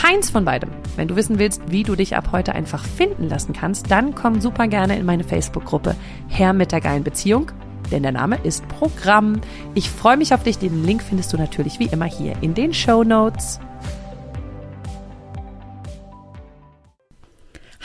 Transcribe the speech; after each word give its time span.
keins 0.00 0.30
von 0.30 0.46
beidem. 0.46 0.70
Wenn 0.96 1.08
du 1.08 1.16
wissen 1.16 1.38
willst, 1.38 1.60
wie 1.70 1.82
du 1.82 1.94
dich 1.94 2.16
ab 2.16 2.30
heute 2.32 2.54
einfach 2.54 2.84
finden 2.84 3.28
lassen 3.28 3.52
kannst, 3.52 3.90
dann 3.90 4.14
komm 4.14 4.40
super 4.40 4.66
gerne 4.66 4.98
in 4.98 5.04
meine 5.04 5.24
Facebook-Gruppe 5.24 5.94
Herr 6.26 6.54
mit 6.54 6.72
der 6.72 6.80
geilen 6.80 7.04
Beziehung, 7.04 7.52
denn 7.90 8.02
der 8.02 8.12
Name 8.12 8.38
ist 8.42 8.66
Programm. 8.68 9.42
Ich 9.74 9.90
freue 9.90 10.16
mich 10.16 10.32
auf 10.32 10.42
dich. 10.42 10.56
Den 10.56 10.86
Link 10.86 11.02
findest 11.02 11.34
du 11.34 11.36
natürlich 11.36 11.80
wie 11.80 11.86
immer 11.86 12.06
hier 12.06 12.34
in 12.40 12.54
den 12.54 12.72
Show 12.72 13.04
Notes. 13.04 13.60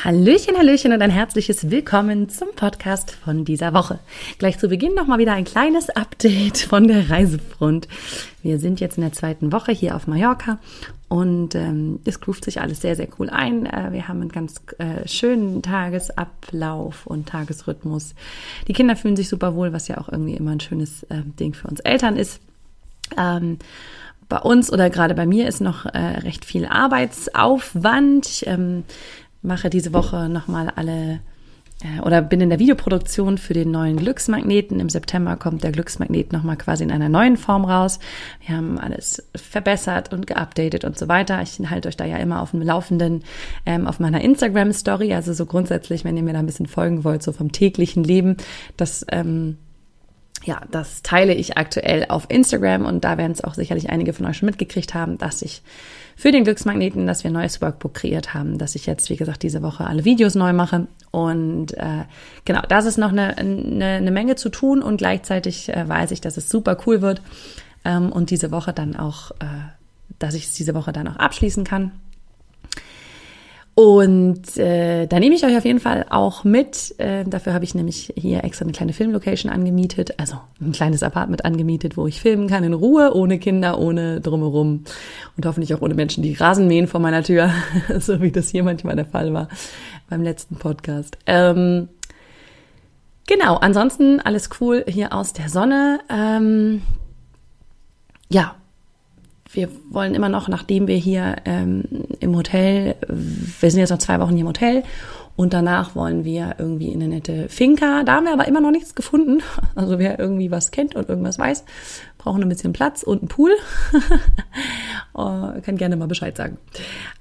Hallöchen, 0.02 0.56
Hallöchen 0.58 0.94
und 0.94 1.02
ein 1.02 1.10
herzliches 1.10 1.70
Willkommen 1.70 2.30
zum 2.30 2.50
Podcast 2.56 3.12
von 3.12 3.44
dieser 3.44 3.74
Woche. 3.74 4.00
Gleich 4.38 4.58
zu 4.60 4.70
Beginn 4.70 4.94
nochmal 4.94 5.18
wieder 5.20 5.34
ein 5.34 5.46
kleines 5.46 5.90
Update 5.90 6.60
von 6.60 6.88
der 6.88 7.10
Reisefront. 7.10 7.88
Wir 8.42 8.60
sind 8.60 8.80
jetzt 8.80 8.98
in 8.98 9.04
der 9.04 9.14
zweiten 9.14 9.52
Woche 9.52 9.72
hier 9.72 9.96
auf 9.96 10.06
Mallorca 10.06 10.60
und 11.08 11.54
ähm, 11.54 12.00
es 12.04 12.20
groovt 12.20 12.46
sich 12.46 12.60
alles 12.62 12.82
sehr, 12.82 12.96
sehr 12.96 13.08
cool 13.20 13.30
ein. 13.30 13.68
Äh, 13.68 13.92
wir 13.92 14.08
haben 14.08 14.22
einen 14.22 14.32
ganz 14.32 14.62
äh, 14.80 15.08
schönen 15.08 15.62
Tagesablauf 15.62 17.06
und 17.06 17.30
Tagesrhythmus. 17.30 18.16
Die 18.68 18.74
Kinder 18.74 18.96
fühlen 18.96 19.16
sich 19.16 19.30
super 19.30 19.56
wohl, 19.56 19.72
was 19.72 19.88
ja 19.88 20.00
auch 20.00 20.10
irgendwie 20.10 20.36
immer 20.36 20.52
ein 20.52 20.60
schönes 20.60 21.04
äh, 21.04 21.22
Ding 21.40 21.54
für 21.54 21.68
uns 21.68 21.80
Eltern 21.80 22.18
ist. 22.18 22.42
Ähm, 23.18 23.60
bei 24.28 24.40
uns 24.40 24.74
oder 24.74 24.90
gerade 24.90 25.14
bei 25.14 25.28
mir 25.28 25.48
ist 25.48 25.62
noch 25.62 25.86
äh, 25.86 25.98
recht 25.98 26.44
viel 26.44 26.66
Arbeitsaufwand. 26.66 28.26
Ich 28.26 28.48
ähm, 28.48 28.84
mache 29.44 29.70
diese 29.70 29.94
Woche 29.94 30.28
nochmal 30.28 30.72
alle 30.76 31.20
oder 32.04 32.22
bin 32.22 32.40
in 32.40 32.50
der 32.50 32.60
Videoproduktion 32.60 33.38
für 33.38 33.54
den 33.54 33.70
neuen 33.70 33.98
Glücksmagneten. 33.98 34.80
Im 34.80 34.90
September 34.90 35.36
kommt 35.36 35.64
der 35.64 35.72
Glücksmagnet 35.72 36.32
nochmal 36.32 36.56
quasi 36.56 36.84
in 36.84 36.92
einer 36.92 37.10
neuen 37.10 37.36
Form 37.36 37.66
raus. 37.66 38.00
Wir 38.46 38.56
haben 38.56 38.80
alles 38.80 39.28
verbessert 39.36 40.14
und 40.14 40.26
geupdatet 40.26 40.86
und 40.86 40.98
so 40.98 41.08
weiter. 41.08 41.42
Ich 41.42 41.60
halte 41.70 41.90
euch 41.90 41.98
da 41.98 42.06
ja 42.06 42.18
immer 42.18 42.42
auf 42.42 42.52
dem 42.52 42.62
Laufenden 42.62 43.24
ähm, 43.66 43.88
auf 43.88 44.00
meiner 44.00 44.22
Instagram-Story. 44.22 45.14
Also 45.14 45.34
so 45.34 45.46
grundsätzlich, 45.46 46.06
wenn 46.06 46.16
ihr 46.16 46.24
mir 46.24 46.34
da 46.34 46.40
ein 46.40 46.46
bisschen 46.46 46.68
folgen 46.68 47.04
wollt, 47.04 47.24
so 47.24 47.34
vom 47.34 47.52
täglichen 47.52 48.04
Leben, 48.04 48.38
das 48.78 49.06
ähm, 49.12 49.58
ja, 50.44 50.62
das 50.72 51.02
teile 51.02 51.34
ich 51.34 51.58
aktuell 51.58 52.06
auf 52.08 52.26
Instagram 52.30 52.86
und 52.86 53.04
da 53.04 53.18
werden 53.18 53.32
es 53.32 53.44
auch 53.44 53.56
sicherlich 53.56 53.90
einige 53.90 54.14
von 54.14 54.26
euch 54.28 54.38
schon 54.38 54.46
mitgekriegt 54.46 54.94
haben, 54.94 55.18
dass 55.18 55.42
ich 55.42 55.64
für 56.16 56.32
den 56.32 56.44
Glücksmagneten, 56.44 57.08
dass 57.08 57.24
wir 57.24 57.32
ein 57.32 57.34
neues 57.34 57.62
Workbook 57.62 57.94
kreiert 57.94 58.34
haben, 58.34 58.58
dass 58.58 58.76
ich 58.76 58.86
jetzt, 58.86 59.10
wie 59.10 59.18
gesagt, 59.18 59.44
diese 59.44 59.62
Woche 59.62 59.86
alle 59.86 60.06
Videos 60.06 60.36
neu 60.36 60.54
mache. 60.54 60.88
Und 61.12 61.74
äh, 61.74 62.06
genau, 62.46 62.62
das 62.68 62.86
ist 62.86 62.98
noch 62.98 63.12
eine, 63.12 63.38
eine, 63.38 63.86
eine 63.86 64.12
Menge 64.12 64.36
zu 64.36 64.50
tun 64.50 64.82
und 64.82 64.98
gleichzeitig 64.98 65.70
äh, 65.70 65.88
weiß 65.88 66.12
ich, 66.12 66.22
dass 66.22 66.38
es 66.38 66.50
super 66.50 66.78
cool 66.86 67.02
wird 67.02 67.22
ähm, 67.84 68.12
und 68.12 68.30
diese 68.30 68.52
Woche 68.52 68.74
dann 68.74 68.96
auch, 68.96 69.32
äh, 69.32 69.46
dass 70.20 70.34
ich 70.34 70.46
es 70.46 70.54
diese 70.54 70.74
Woche 70.74 70.94
dann 70.94 71.08
auch 71.08 71.18
abschließen 71.18 71.64
kann. 71.64 71.92
Und 73.76 74.56
äh, 74.56 75.06
da 75.06 75.20
nehme 75.20 75.36
ich 75.36 75.46
euch 75.46 75.58
auf 75.58 75.66
jeden 75.66 75.82
Fall 75.82 76.06
auch 76.10 76.46
mit. 76.46 76.98
Äh, 76.98 77.26
dafür 77.26 77.54
habe 77.54 77.66
ich 77.66 77.76
nämlich 77.76 78.14
hier 78.16 78.46
extra 78.46 78.64
eine 78.64 78.72
kleine 78.72 78.94
Filmlocation 78.94 79.52
angemietet, 79.52 80.18
also 80.18 80.38
ein 80.62 80.72
kleines 80.72 81.04
Apartment 81.04 81.44
angemietet, 81.44 81.98
wo 81.98 82.08
ich 82.08 82.22
filmen 82.22 82.48
kann 82.48 82.64
in 82.64 82.74
Ruhe, 82.74 83.14
ohne 83.14 83.38
Kinder, 83.38 83.78
ohne 83.78 84.22
drumherum 84.22 84.86
und 85.36 85.46
hoffentlich 85.46 85.74
auch 85.74 85.82
ohne 85.82 85.94
Menschen, 85.94 86.24
die 86.24 86.36
Rasen 86.36 86.68
mähen 86.68 86.88
vor 86.88 87.02
meiner 87.02 87.22
Tür, 87.22 87.52
so 88.00 88.22
wie 88.22 88.32
das 88.32 88.48
hier 88.48 88.64
manchmal 88.64 88.96
der 88.96 89.06
Fall 89.06 89.34
war 89.34 89.50
beim 90.10 90.24
letzten 90.24 90.56
Podcast. 90.56 91.18
Ähm, 91.26 91.90
genau, 93.28 93.58
ansonsten 93.58 94.22
alles 94.22 94.52
cool 94.62 94.86
hier 94.88 95.12
aus 95.12 95.34
der 95.34 95.50
Sonne. 95.50 96.00
Ähm, 96.10 96.82
ja, 98.30 98.56
wir 99.56 99.70
wollen 99.90 100.16
immer 100.16 100.30
noch, 100.30 100.48
nachdem 100.48 100.88
wir 100.88 100.98
hier 100.98 101.36
ähm, 101.46 101.84
im 102.20 102.36
Hotel, 102.36 102.96
wir 103.08 103.72
sind 103.72 103.80
jetzt 103.80 103.90
noch 103.90 103.98
zwei 103.98 104.20
Wochen 104.20 104.32
hier 104.32 104.42
im 104.42 104.48
Hotel 104.48 104.84
und 105.36 105.54
danach 105.54 105.96
wollen 105.96 106.24
wir 106.24 106.56
irgendwie 106.58 106.88
in 106.88 107.02
eine 107.02 107.16
nette 107.16 107.50
Finca. 107.50 108.04
Da 108.04 108.16
haben 108.16 108.26
wir 108.26 108.34
aber 108.34 108.48
immer 108.48 108.62
noch 108.62 108.72
nichts 108.72 108.96
gefunden. 108.96 109.42
Also 109.76 110.00
wer 110.00 110.18
irgendwie 110.20 110.52
was 110.52 110.72
kennt 110.72 110.96
und 110.96 111.10
irgendwas 111.10 111.38
weiß, 111.38 111.66
brauchen 112.18 112.42
ein 112.42 112.48
bisschen 112.48 112.72
Platz 112.72 113.04
und 113.04 113.20
einen 113.20 113.28
Pool. 113.28 113.52
oh, 115.14 115.50
kann 115.62 115.76
gerne 115.76 115.98
mal 115.98 116.08
Bescheid 116.08 116.38
sagen. 116.38 116.58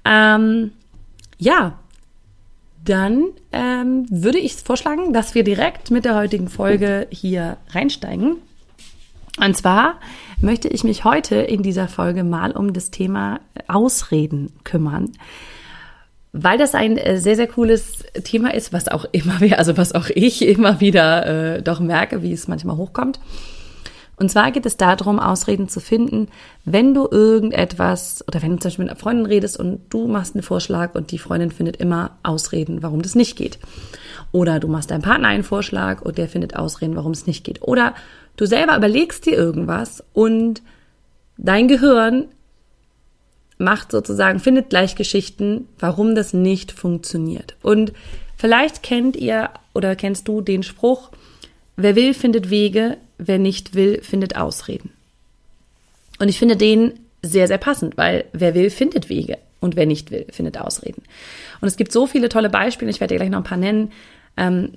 Ähm, 0.05 0.71
ja, 1.37 1.77
dann 2.85 3.25
ähm, 3.51 4.05
würde 4.09 4.37
ich 4.37 4.55
vorschlagen, 4.55 5.11
dass 5.11 5.35
wir 5.35 5.43
direkt 5.43 5.91
mit 5.91 6.05
der 6.05 6.15
heutigen 6.15 6.47
Folge 6.47 7.07
hier 7.09 7.57
reinsteigen. 7.71 8.37
Und 9.43 9.57
zwar 9.57 9.99
möchte 10.39 10.67
ich 10.69 10.83
mich 10.83 11.03
heute 11.03 11.35
in 11.35 11.61
dieser 11.61 11.87
Folge 11.87 12.23
mal 12.23 12.51
um 12.51 12.73
das 12.73 12.91
Thema 12.91 13.39
Ausreden 13.67 14.53
kümmern. 14.63 15.11
Weil 16.31 16.57
das 16.57 16.75
ein 16.75 16.97
äh, 16.97 17.17
sehr, 17.17 17.35
sehr 17.35 17.47
cooles 17.47 18.03
Thema 18.23 18.53
ist, 18.53 18.73
was 18.73 18.87
auch 18.87 19.05
immer 19.11 19.39
wieder, 19.41 19.59
also 19.59 19.77
was 19.77 19.93
auch 19.93 20.09
ich 20.09 20.41
immer 20.45 20.79
wieder 20.79 21.55
äh, 21.55 21.61
doch 21.61 21.79
merke, 21.79 22.21
wie 22.21 22.33
es 22.33 22.47
manchmal 22.47 22.77
hochkommt. 22.77 23.19
Und 24.17 24.31
zwar 24.31 24.51
geht 24.51 24.65
es 24.65 24.77
darum, 24.77 25.19
Ausreden 25.19 25.67
zu 25.67 25.81
finden, 25.81 26.29
wenn 26.63 26.93
du 26.93 27.07
irgendetwas 27.09 28.23
oder 28.27 28.41
wenn 28.41 28.51
du 28.51 28.59
zum 28.59 28.69
Beispiel 28.69 28.85
mit 28.85 28.91
einer 28.91 28.99
Freundin 28.99 29.25
redest 29.25 29.59
und 29.59 29.81
du 29.89 30.07
machst 30.07 30.35
einen 30.35 30.43
Vorschlag 30.43 30.95
und 30.95 31.11
die 31.11 31.19
Freundin 31.19 31.51
findet 31.51 31.77
immer 31.77 32.11
Ausreden, 32.23 32.81
warum 32.81 33.01
das 33.01 33.15
nicht 33.15 33.35
geht. 33.35 33.59
Oder 34.31 34.59
du 34.59 34.69
machst 34.69 34.91
deinem 34.91 35.01
Partner 35.01 35.27
einen 35.27 35.43
Vorschlag 35.43 36.01
und 36.01 36.17
der 36.17 36.29
findet 36.29 36.55
Ausreden, 36.55 36.95
warum 36.95 37.11
es 37.11 37.27
nicht 37.27 37.43
geht. 37.43 37.61
Oder 37.61 37.93
Du 38.37 38.45
selber 38.45 38.75
überlegst 38.75 39.25
dir 39.25 39.33
irgendwas 39.33 40.03
und 40.13 40.61
dein 41.37 41.67
Gehirn 41.67 42.27
macht 43.57 43.91
sozusagen, 43.91 44.39
findet 44.39 44.69
gleich 44.69 44.95
Geschichten, 44.95 45.67
warum 45.79 46.15
das 46.15 46.33
nicht 46.33 46.71
funktioniert. 46.71 47.55
Und 47.61 47.93
vielleicht 48.37 48.83
kennt 48.83 49.15
ihr 49.15 49.49
oder 49.73 49.95
kennst 49.95 50.27
du 50.27 50.41
den 50.41 50.63
Spruch, 50.63 51.11
wer 51.77 51.95
will, 51.95 52.13
findet 52.13 52.49
Wege, 52.49 52.97
wer 53.17 53.39
nicht 53.39 53.75
will, 53.75 54.01
findet 54.01 54.35
Ausreden. 54.35 54.91
Und 56.19 56.29
ich 56.29 56.39
finde 56.39 56.57
den 56.57 56.99
sehr, 57.21 57.47
sehr 57.47 57.57
passend, 57.57 57.97
weil 57.97 58.25
wer 58.33 58.53
will, 58.53 58.69
findet 58.69 59.09
Wege 59.09 59.37
und 59.59 59.75
wer 59.75 59.85
nicht 59.85 60.11
will, 60.11 60.25
findet 60.31 60.59
Ausreden. 60.59 61.03
Und 61.61 61.67
es 61.67 61.77
gibt 61.77 61.91
so 61.91 62.07
viele 62.07 62.29
tolle 62.29 62.49
Beispiele, 62.49 62.91
ich 62.91 62.99
werde 62.99 63.13
dir 63.13 63.19
gleich 63.19 63.31
noch 63.31 63.39
ein 63.39 63.45
paar 63.45 63.57
nennen, 63.57 63.91
ähm, 64.37 64.73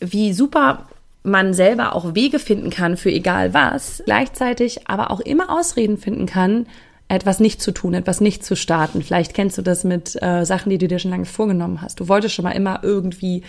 wie 0.00 0.32
super 0.32 0.88
man 1.26 1.54
selber 1.54 1.94
auch 1.94 2.14
Wege 2.14 2.38
finden 2.38 2.70
kann 2.70 2.96
für 2.96 3.10
egal 3.10 3.52
was, 3.52 4.02
gleichzeitig 4.04 4.88
aber 4.88 5.10
auch 5.10 5.20
immer 5.20 5.50
Ausreden 5.50 5.98
finden 5.98 6.26
kann, 6.26 6.66
etwas 7.08 7.40
nicht 7.40 7.60
zu 7.60 7.72
tun, 7.72 7.94
etwas 7.94 8.20
nicht 8.20 8.44
zu 8.44 8.56
starten. 8.56 9.02
Vielleicht 9.02 9.34
kennst 9.34 9.58
du 9.58 9.62
das 9.62 9.84
mit 9.84 10.20
äh, 10.22 10.44
Sachen, 10.44 10.70
die 10.70 10.78
du 10.78 10.88
dir 10.88 10.98
schon 10.98 11.10
lange 11.10 11.24
vorgenommen 11.24 11.82
hast. 11.82 12.00
Du 12.00 12.08
wolltest 12.08 12.34
schon 12.34 12.44
mal 12.44 12.52
immer 12.52 12.80
irgendwie, 12.82 13.42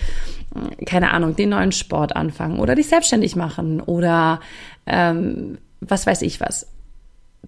hm, 0.53 0.85
keine 0.85 1.11
Ahnung, 1.11 1.35
den 1.35 1.49
neuen 1.49 1.71
Sport 1.71 2.15
anfangen 2.15 2.59
oder 2.59 2.75
dich 2.75 2.87
selbstständig 2.87 3.35
machen 3.35 3.81
oder 3.81 4.41
ähm, 4.85 5.57
was 5.79 6.05
weiß 6.05 6.23
ich 6.23 6.39
was. 6.39 6.67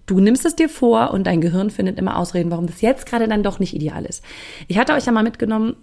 Du 0.06 0.18
nimmst 0.18 0.46
es 0.46 0.56
dir 0.56 0.68
vor 0.68 1.12
und 1.12 1.26
dein 1.26 1.40
Gehirn 1.40 1.70
findet 1.70 1.98
immer 1.98 2.16
Ausreden, 2.16 2.50
warum 2.50 2.66
das 2.66 2.80
jetzt 2.80 3.06
gerade 3.06 3.28
dann 3.28 3.42
doch 3.42 3.58
nicht 3.58 3.74
ideal 3.74 4.04
ist. 4.04 4.24
Ich 4.66 4.78
hatte 4.78 4.92
euch 4.94 5.06
ja 5.06 5.12
mal 5.12 5.22
mitgenommen 5.22 5.76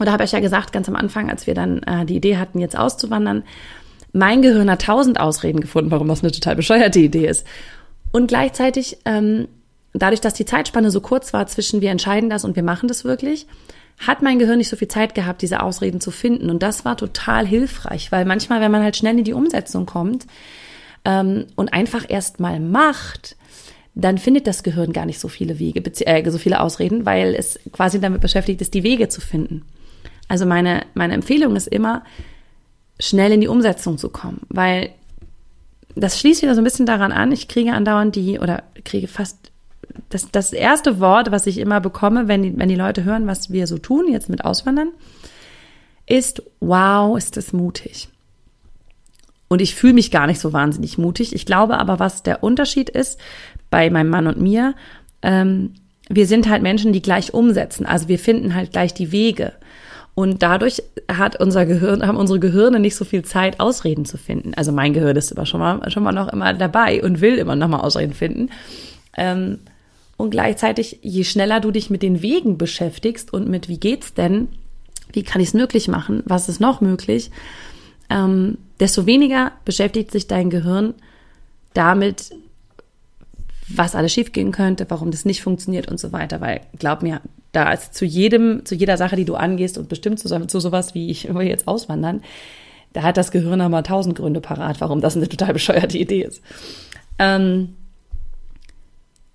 oder 0.00 0.12
habe 0.12 0.24
ich 0.24 0.32
ja 0.32 0.40
gesagt, 0.40 0.72
ganz 0.72 0.88
am 0.88 0.96
Anfang, 0.96 1.30
als 1.30 1.46
wir 1.46 1.54
dann 1.54 1.82
äh, 1.82 2.04
die 2.04 2.16
Idee 2.16 2.36
hatten, 2.36 2.58
jetzt 2.58 2.78
auszuwandern, 2.78 3.44
mein 4.12 4.42
Gehirn 4.42 4.70
hat 4.70 4.82
tausend 4.82 5.20
Ausreden 5.20 5.60
gefunden, 5.60 5.90
warum 5.90 6.08
das 6.08 6.22
eine 6.22 6.32
total 6.32 6.56
bescheuerte 6.56 6.98
Idee 6.98 7.26
ist. 7.26 7.46
Und 8.10 8.28
gleichzeitig, 8.28 8.98
ähm, 9.04 9.48
dadurch, 9.92 10.20
dass 10.20 10.34
die 10.34 10.46
Zeitspanne 10.46 10.90
so 10.90 11.00
kurz 11.00 11.32
war 11.32 11.46
zwischen 11.46 11.80
wir 11.80 11.90
entscheiden 11.90 12.30
das 12.30 12.44
und 12.44 12.56
wir 12.56 12.62
machen 12.62 12.88
das 12.88 13.04
wirklich, 13.04 13.46
hat 13.98 14.22
mein 14.22 14.38
Gehirn 14.38 14.58
nicht 14.58 14.68
so 14.68 14.76
viel 14.76 14.88
Zeit 14.88 15.14
gehabt, 15.14 15.42
diese 15.42 15.60
Ausreden 15.62 16.00
zu 16.00 16.10
finden. 16.10 16.50
Und 16.50 16.62
das 16.62 16.84
war 16.84 16.96
total 16.96 17.46
hilfreich, 17.46 18.12
weil 18.12 18.24
manchmal, 18.24 18.60
wenn 18.60 18.70
man 18.70 18.82
halt 18.82 18.96
schnell 18.96 19.18
in 19.18 19.24
die 19.24 19.32
Umsetzung 19.32 19.86
kommt 19.86 20.26
ähm, 21.04 21.46
und 21.56 21.72
einfach 21.72 22.04
erst 22.08 22.40
mal 22.40 22.60
macht, 22.60 23.36
dann 23.94 24.16
findet 24.16 24.46
das 24.46 24.62
Gehirn 24.62 24.92
gar 24.92 25.06
nicht 25.06 25.18
so 25.18 25.26
viele 25.26 25.58
Wege, 25.58 25.82
äh, 26.06 26.30
so 26.30 26.38
viele 26.38 26.60
Ausreden, 26.60 27.04
weil 27.04 27.34
es 27.34 27.58
quasi 27.72 28.00
damit 28.00 28.20
beschäftigt 28.20 28.60
ist, 28.60 28.74
die 28.74 28.84
Wege 28.84 29.08
zu 29.08 29.20
finden. 29.20 29.64
Also 30.28 30.46
meine, 30.46 30.84
meine 30.94 31.14
Empfehlung 31.14 31.56
ist 31.56 31.68
immer, 31.68 32.04
schnell 33.00 33.32
in 33.32 33.40
die 33.40 33.48
Umsetzung 33.48 33.98
zu 33.98 34.08
kommen, 34.08 34.42
weil 34.48 34.90
das 35.94 36.18
schließt 36.18 36.42
wieder 36.42 36.54
so 36.54 36.60
ein 36.60 36.64
bisschen 36.64 36.86
daran 36.86 37.12
an, 37.12 37.32
ich 37.32 37.48
kriege 37.48 37.72
andauernd 37.72 38.14
die, 38.14 38.38
oder 38.38 38.62
kriege 38.84 39.08
fast 39.08 39.50
das, 40.10 40.30
das 40.30 40.52
erste 40.52 41.00
Wort, 41.00 41.30
was 41.30 41.46
ich 41.46 41.58
immer 41.58 41.80
bekomme, 41.80 42.28
wenn 42.28 42.42
die, 42.42 42.56
wenn 42.56 42.68
die 42.68 42.76
Leute 42.76 43.04
hören, 43.04 43.26
was 43.26 43.50
wir 43.50 43.66
so 43.66 43.78
tun, 43.78 44.06
jetzt 44.08 44.28
mit 44.28 44.44
Auswandern, 44.44 44.90
ist, 46.06 46.42
wow, 46.60 47.16
ist 47.16 47.36
das 47.36 47.52
mutig. 47.52 48.08
Und 49.48 49.60
ich 49.60 49.74
fühle 49.74 49.94
mich 49.94 50.10
gar 50.10 50.26
nicht 50.26 50.40
so 50.40 50.52
wahnsinnig 50.52 50.98
mutig. 50.98 51.34
Ich 51.34 51.46
glaube 51.46 51.78
aber, 51.78 51.98
was 51.98 52.22
der 52.22 52.42
Unterschied 52.42 52.90
ist 52.90 53.18
bei 53.70 53.90
meinem 53.90 54.10
Mann 54.10 54.26
und 54.26 54.40
mir, 54.40 54.74
ähm, 55.22 55.74
wir 56.08 56.26
sind 56.26 56.48
halt 56.48 56.62
Menschen, 56.62 56.92
die 56.92 57.02
gleich 57.02 57.34
umsetzen. 57.34 57.86
Also 57.86 58.08
wir 58.08 58.18
finden 58.18 58.54
halt 58.54 58.72
gleich 58.72 58.94
die 58.94 59.12
Wege. 59.12 59.52
Und 60.18 60.42
dadurch 60.42 60.82
hat 61.06 61.38
unser 61.40 61.64
Gehirn, 61.64 62.04
haben 62.04 62.16
unsere 62.16 62.40
Gehirne 62.40 62.80
nicht 62.80 62.96
so 62.96 63.04
viel 63.04 63.24
Zeit, 63.24 63.60
Ausreden 63.60 64.04
zu 64.04 64.18
finden. 64.18 64.52
Also 64.54 64.72
mein 64.72 64.92
Gehirn 64.92 65.16
ist 65.16 65.30
aber 65.30 65.46
schon 65.46 65.60
mal, 65.60 65.88
schon 65.92 66.02
mal 66.02 66.10
noch 66.10 66.26
immer 66.32 66.52
dabei 66.54 67.00
und 67.04 67.20
will 67.20 67.38
immer 67.38 67.54
noch 67.54 67.68
mal 67.68 67.78
Ausreden 67.78 68.14
finden. 68.14 68.50
Ähm, 69.16 69.60
und 70.16 70.30
gleichzeitig, 70.30 70.98
je 71.02 71.22
schneller 71.22 71.60
du 71.60 71.70
dich 71.70 71.88
mit 71.88 72.02
den 72.02 72.20
Wegen 72.20 72.58
beschäftigst 72.58 73.32
und 73.32 73.48
mit 73.48 73.68
wie 73.68 73.78
geht's 73.78 74.12
denn, 74.12 74.48
wie 75.12 75.22
kann 75.22 75.40
ich 75.40 75.50
es 75.50 75.54
möglich 75.54 75.86
machen, 75.86 76.24
was 76.26 76.48
ist 76.48 76.60
noch 76.60 76.80
möglich, 76.80 77.30
ähm, 78.10 78.58
desto 78.80 79.06
weniger 79.06 79.52
beschäftigt 79.64 80.10
sich 80.10 80.26
dein 80.26 80.50
Gehirn 80.50 80.94
damit, 81.74 82.32
was 83.68 83.94
alles 83.94 84.14
schiefgehen 84.14 84.50
könnte, 84.50 84.84
warum 84.88 85.12
das 85.12 85.24
nicht 85.24 85.42
funktioniert 85.42 85.88
und 85.88 86.00
so 86.00 86.10
weiter. 86.10 86.40
Weil 86.40 86.62
glaub 86.76 87.04
mir, 87.04 87.20
da 87.52 87.72
ist 87.72 87.94
zu 87.94 88.04
jedem, 88.04 88.64
zu 88.64 88.74
jeder 88.74 88.96
Sache, 88.96 89.16
die 89.16 89.24
du 89.24 89.34
angehst 89.34 89.78
und 89.78 89.88
bestimmt 89.88 90.18
zu, 90.18 90.28
zu 90.46 90.60
sowas 90.60 90.94
wie 90.94 91.10
ich 91.10 91.32
will 91.32 91.46
jetzt 91.46 91.66
auswandern, 91.66 92.22
da 92.92 93.02
hat 93.02 93.16
das 93.16 93.30
Gehirn 93.30 93.60
aber 93.60 93.82
tausend 93.82 94.16
Gründe 94.16 94.40
parat, 94.40 94.80
warum 94.80 95.00
das 95.00 95.16
eine 95.16 95.28
total 95.28 95.52
bescheuerte 95.52 95.98
Idee 95.98 96.22
ist. 96.22 96.42
Ähm, 97.18 97.76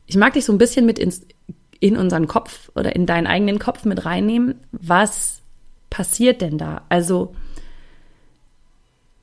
ich 0.06 0.16
mag 0.16 0.34
dich 0.34 0.46
so 0.46 0.54
ein 0.54 0.58
bisschen 0.58 0.86
mit 0.86 1.00
ins, 1.00 1.26
in 1.80 1.98
unseren 1.98 2.28
Kopf 2.28 2.72
oder 2.76 2.96
in 2.96 3.06
deinen 3.06 3.28
eigenen 3.28 3.60
Kopf 3.60 3.86
mit 3.86 4.06
reinnehmen. 4.06 4.56
Was 4.72 5.42
passiert 5.90 6.42
denn 6.42 6.58
da? 6.58 6.82
Also, 6.90 7.36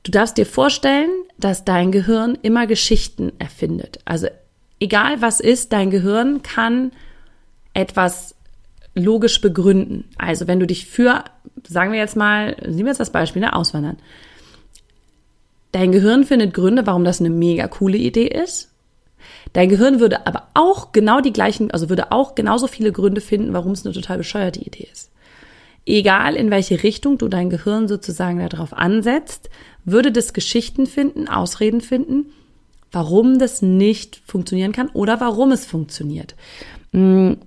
du 0.03 0.11
darfst 0.11 0.37
dir 0.37 0.45
vorstellen, 0.45 1.09
dass 1.37 1.65
dein 1.65 1.91
Gehirn 1.91 2.37
immer 2.41 2.67
Geschichten 2.67 3.31
erfindet. 3.39 3.99
Also, 4.05 4.27
egal 4.79 5.21
was 5.21 5.39
ist, 5.39 5.73
dein 5.73 5.91
Gehirn 5.91 6.41
kann 6.43 6.91
etwas 7.73 8.35
logisch 8.93 9.41
begründen. 9.41 10.05
Also, 10.17 10.47
wenn 10.47 10.59
du 10.59 10.67
dich 10.67 10.85
für, 10.85 11.23
sagen 11.67 11.91
wir 11.91 11.99
jetzt 11.99 12.15
mal, 12.15 12.55
nehmen 12.61 12.79
wir 12.79 12.87
jetzt 12.87 12.99
das 12.99 13.11
Beispiel, 13.11 13.41
ne, 13.41 13.55
Auswandern. 13.55 13.97
Dein 15.71 15.91
Gehirn 15.91 16.25
findet 16.25 16.53
Gründe, 16.53 16.85
warum 16.85 17.05
das 17.05 17.19
eine 17.19 17.29
mega 17.29 17.67
coole 17.67 17.97
Idee 17.97 18.27
ist 18.27 18.71
Dein 19.53 19.69
Gehirn 19.69 19.99
würde 19.99 20.27
aber 20.27 20.47
auch 20.53 20.91
genau 20.91 21.21
die 21.21 21.33
gleichen, 21.33 21.71
also 21.71 21.89
würde 21.89 22.11
auch 22.11 22.35
genauso 22.35 22.67
viele 22.67 22.91
Gründe 22.91 23.21
finden, 23.21 23.53
warum 23.53 23.71
es 23.71 23.85
eine 23.85 23.93
total 23.93 24.17
bescheuerte 24.17 24.61
Idee 24.61 24.87
ist. 24.91 25.11
Egal 25.85 26.35
in 26.35 26.51
welche 26.51 26.83
Richtung 26.83 27.17
du 27.17 27.27
dein 27.27 27.49
Gehirn 27.49 27.87
sozusagen 27.87 28.47
darauf 28.47 28.73
ansetzt, 28.73 29.49
würde 29.83 30.11
das 30.11 30.33
Geschichten 30.33 30.85
finden, 30.85 31.27
Ausreden 31.27 31.81
finden, 31.81 32.27
warum 32.91 33.39
das 33.39 33.61
nicht 33.61 34.21
funktionieren 34.25 34.73
kann 34.73 34.89
oder 34.89 35.19
warum 35.19 35.51
es 35.51 35.65
funktioniert. 35.65 36.35
Hm, 36.91 37.37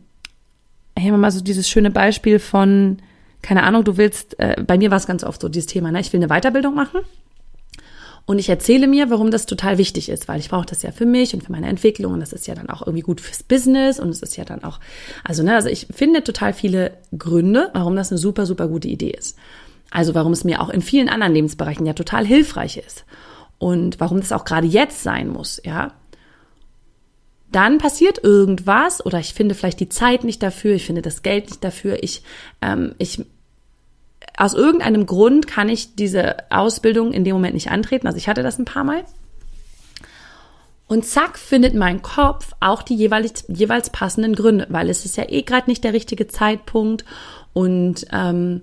wir 1.02 1.18
mal 1.18 1.30
so 1.30 1.42
dieses 1.42 1.68
schöne 1.68 1.90
Beispiel 1.90 2.38
von, 2.38 2.98
keine 3.42 3.64
Ahnung, 3.64 3.84
du 3.84 3.96
willst, 3.96 4.38
äh, 4.38 4.62
bei 4.66 4.78
mir 4.78 4.90
war 4.90 4.98
es 4.98 5.06
ganz 5.06 5.24
oft 5.24 5.40
so 5.40 5.48
dieses 5.48 5.66
Thema, 5.66 5.90
ne? 5.90 6.00
ich 6.00 6.12
will 6.12 6.22
eine 6.22 6.28
Weiterbildung 6.28 6.74
machen 6.74 7.00
und 8.26 8.38
ich 8.38 8.48
erzähle 8.48 8.86
mir, 8.86 9.10
warum 9.10 9.30
das 9.30 9.46
total 9.46 9.76
wichtig 9.76 10.08
ist, 10.08 10.28
weil 10.28 10.40
ich 10.40 10.48
brauche 10.48 10.66
das 10.66 10.82
ja 10.82 10.92
für 10.92 11.04
mich 11.04 11.34
und 11.34 11.42
für 11.42 11.52
meine 11.52 11.68
Entwicklung 11.68 12.14
und 12.14 12.20
das 12.20 12.32
ist 12.32 12.46
ja 12.46 12.54
dann 12.54 12.70
auch 12.70 12.82
irgendwie 12.82 13.02
gut 13.02 13.20
fürs 13.20 13.42
Business 13.42 14.00
und 14.00 14.08
es 14.08 14.22
ist 14.22 14.36
ja 14.36 14.44
dann 14.44 14.64
auch, 14.64 14.80
also 15.24 15.42
ne, 15.42 15.54
also 15.54 15.68
ich 15.68 15.88
finde 15.90 16.24
total 16.24 16.52
viele 16.52 16.96
Gründe, 17.16 17.70
warum 17.74 17.96
das 17.96 18.10
eine 18.10 18.18
super, 18.18 18.46
super 18.46 18.68
gute 18.68 18.88
Idee 18.88 19.10
ist. 19.10 19.36
Also 19.90 20.14
warum 20.14 20.32
es 20.32 20.42
mir 20.42 20.60
auch 20.60 20.70
in 20.70 20.82
vielen 20.82 21.08
anderen 21.08 21.34
Lebensbereichen 21.34 21.86
ja 21.86 21.92
total 21.92 22.26
hilfreich 22.26 22.78
ist 22.78 23.04
und 23.58 24.00
warum 24.00 24.20
das 24.20 24.32
auch 24.32 24.44
gerade 24.44 24.66
jetzt 24.66 25.02
sein 25.02 25.28
muss, 25.28 25.60
ja. 25.64 25.92
Dann 27.54 27.78
passiert 27.78 28.18
irgendwas 28.24 29.06
oder 29.06 29.20
ich 29.20 29.32
finde 29.32 29.54
vielleicht 29.54 29.78
die 29.78 29.88
Zeit 29.88 30.24
nicht 30.24 30.42
dafür, 30.42 30.74
ich 30.74 30.86
finde 30.86 31.02
das 31.02 31.22
Geld 31.22 31.50
nicht 31.50 31.62
dafür, 31.62 32.02
ich, 32.02 32.24
ähm, 32.60 32.96
ich 32.98 33.24
aus 34.36 34.54
irgendeinem 34.54 35.06
Grund 35.06 35.46
kann 35.46 35.68
ich 35.68 35.94
diese 35.94 36.50
Ausbildung 36.50 37.12
in 37.12 37.22
dem 37.22 37.34
Moment 37.34 37.54
nicht 37.54 37.70
antreten. 37.70 38.08
Also 38.08 38.18
ich 38.18 38.26
hatte 38.26 38.42
das 38.42 38.58
ein 38.58 38.64
paar 38.64 38.82
Mal. 38.82 39.04
Und 40.88 41.06
zack, 41.06 41.38
findet 41.38 41.76
mein 41.76 42.02
Kopf 42.02 42.54
auch 42.58 42.82
die 42.82 42.96
jeweils, 42.96 43.44
jeweils 43.46 43.88
passenden 43.90 44.34
Gründe, 44.34 44.66
weil 44.70 44.90
es 44.90 45.04
ist 45.04 45.16
ja 45.16 45.24
eh 45.28 45.42
gerade 45.42 45.70
nicht 45.70 45.84
der 45.84 45.92
richtige 45.92 46.26
Zeitpunkt 46.26 47.04
und 47.52 48.04
ähm, 48.12 48.62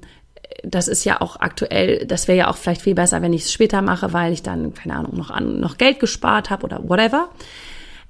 das 0.66 0.90
ist 0.90 1.06
ja 1.06 1.22
auch 1.22 1.38
aktuell, 1.38 2.06
das 2.06 2.28
wäre 2.28 2.38
ja 2.38 2.48
auch 2.50 2.58
vielleicht 2.58 2.82
viel 2.82 2.96
besser, 2.96 3.22
wenn 3.22 3.32
ich 3.32 3.44
es 3.44 3.54
später 3.54 3.82
mache, 3.82 4.12
weil 4.12 4.34
ich 4.34 4.44
dann, 4.44 4.74
keine 4.74 4.98
Ahnung, 4.98 5.16
noch, 5.16 5.30
an, 5.30 5.62
noch 5.62 5.78
Geld 5.78 6.02
gespart 6.02 6.50
habe 6.50 6.66
oder 6.66 6.90
whatever. 6.90 7.30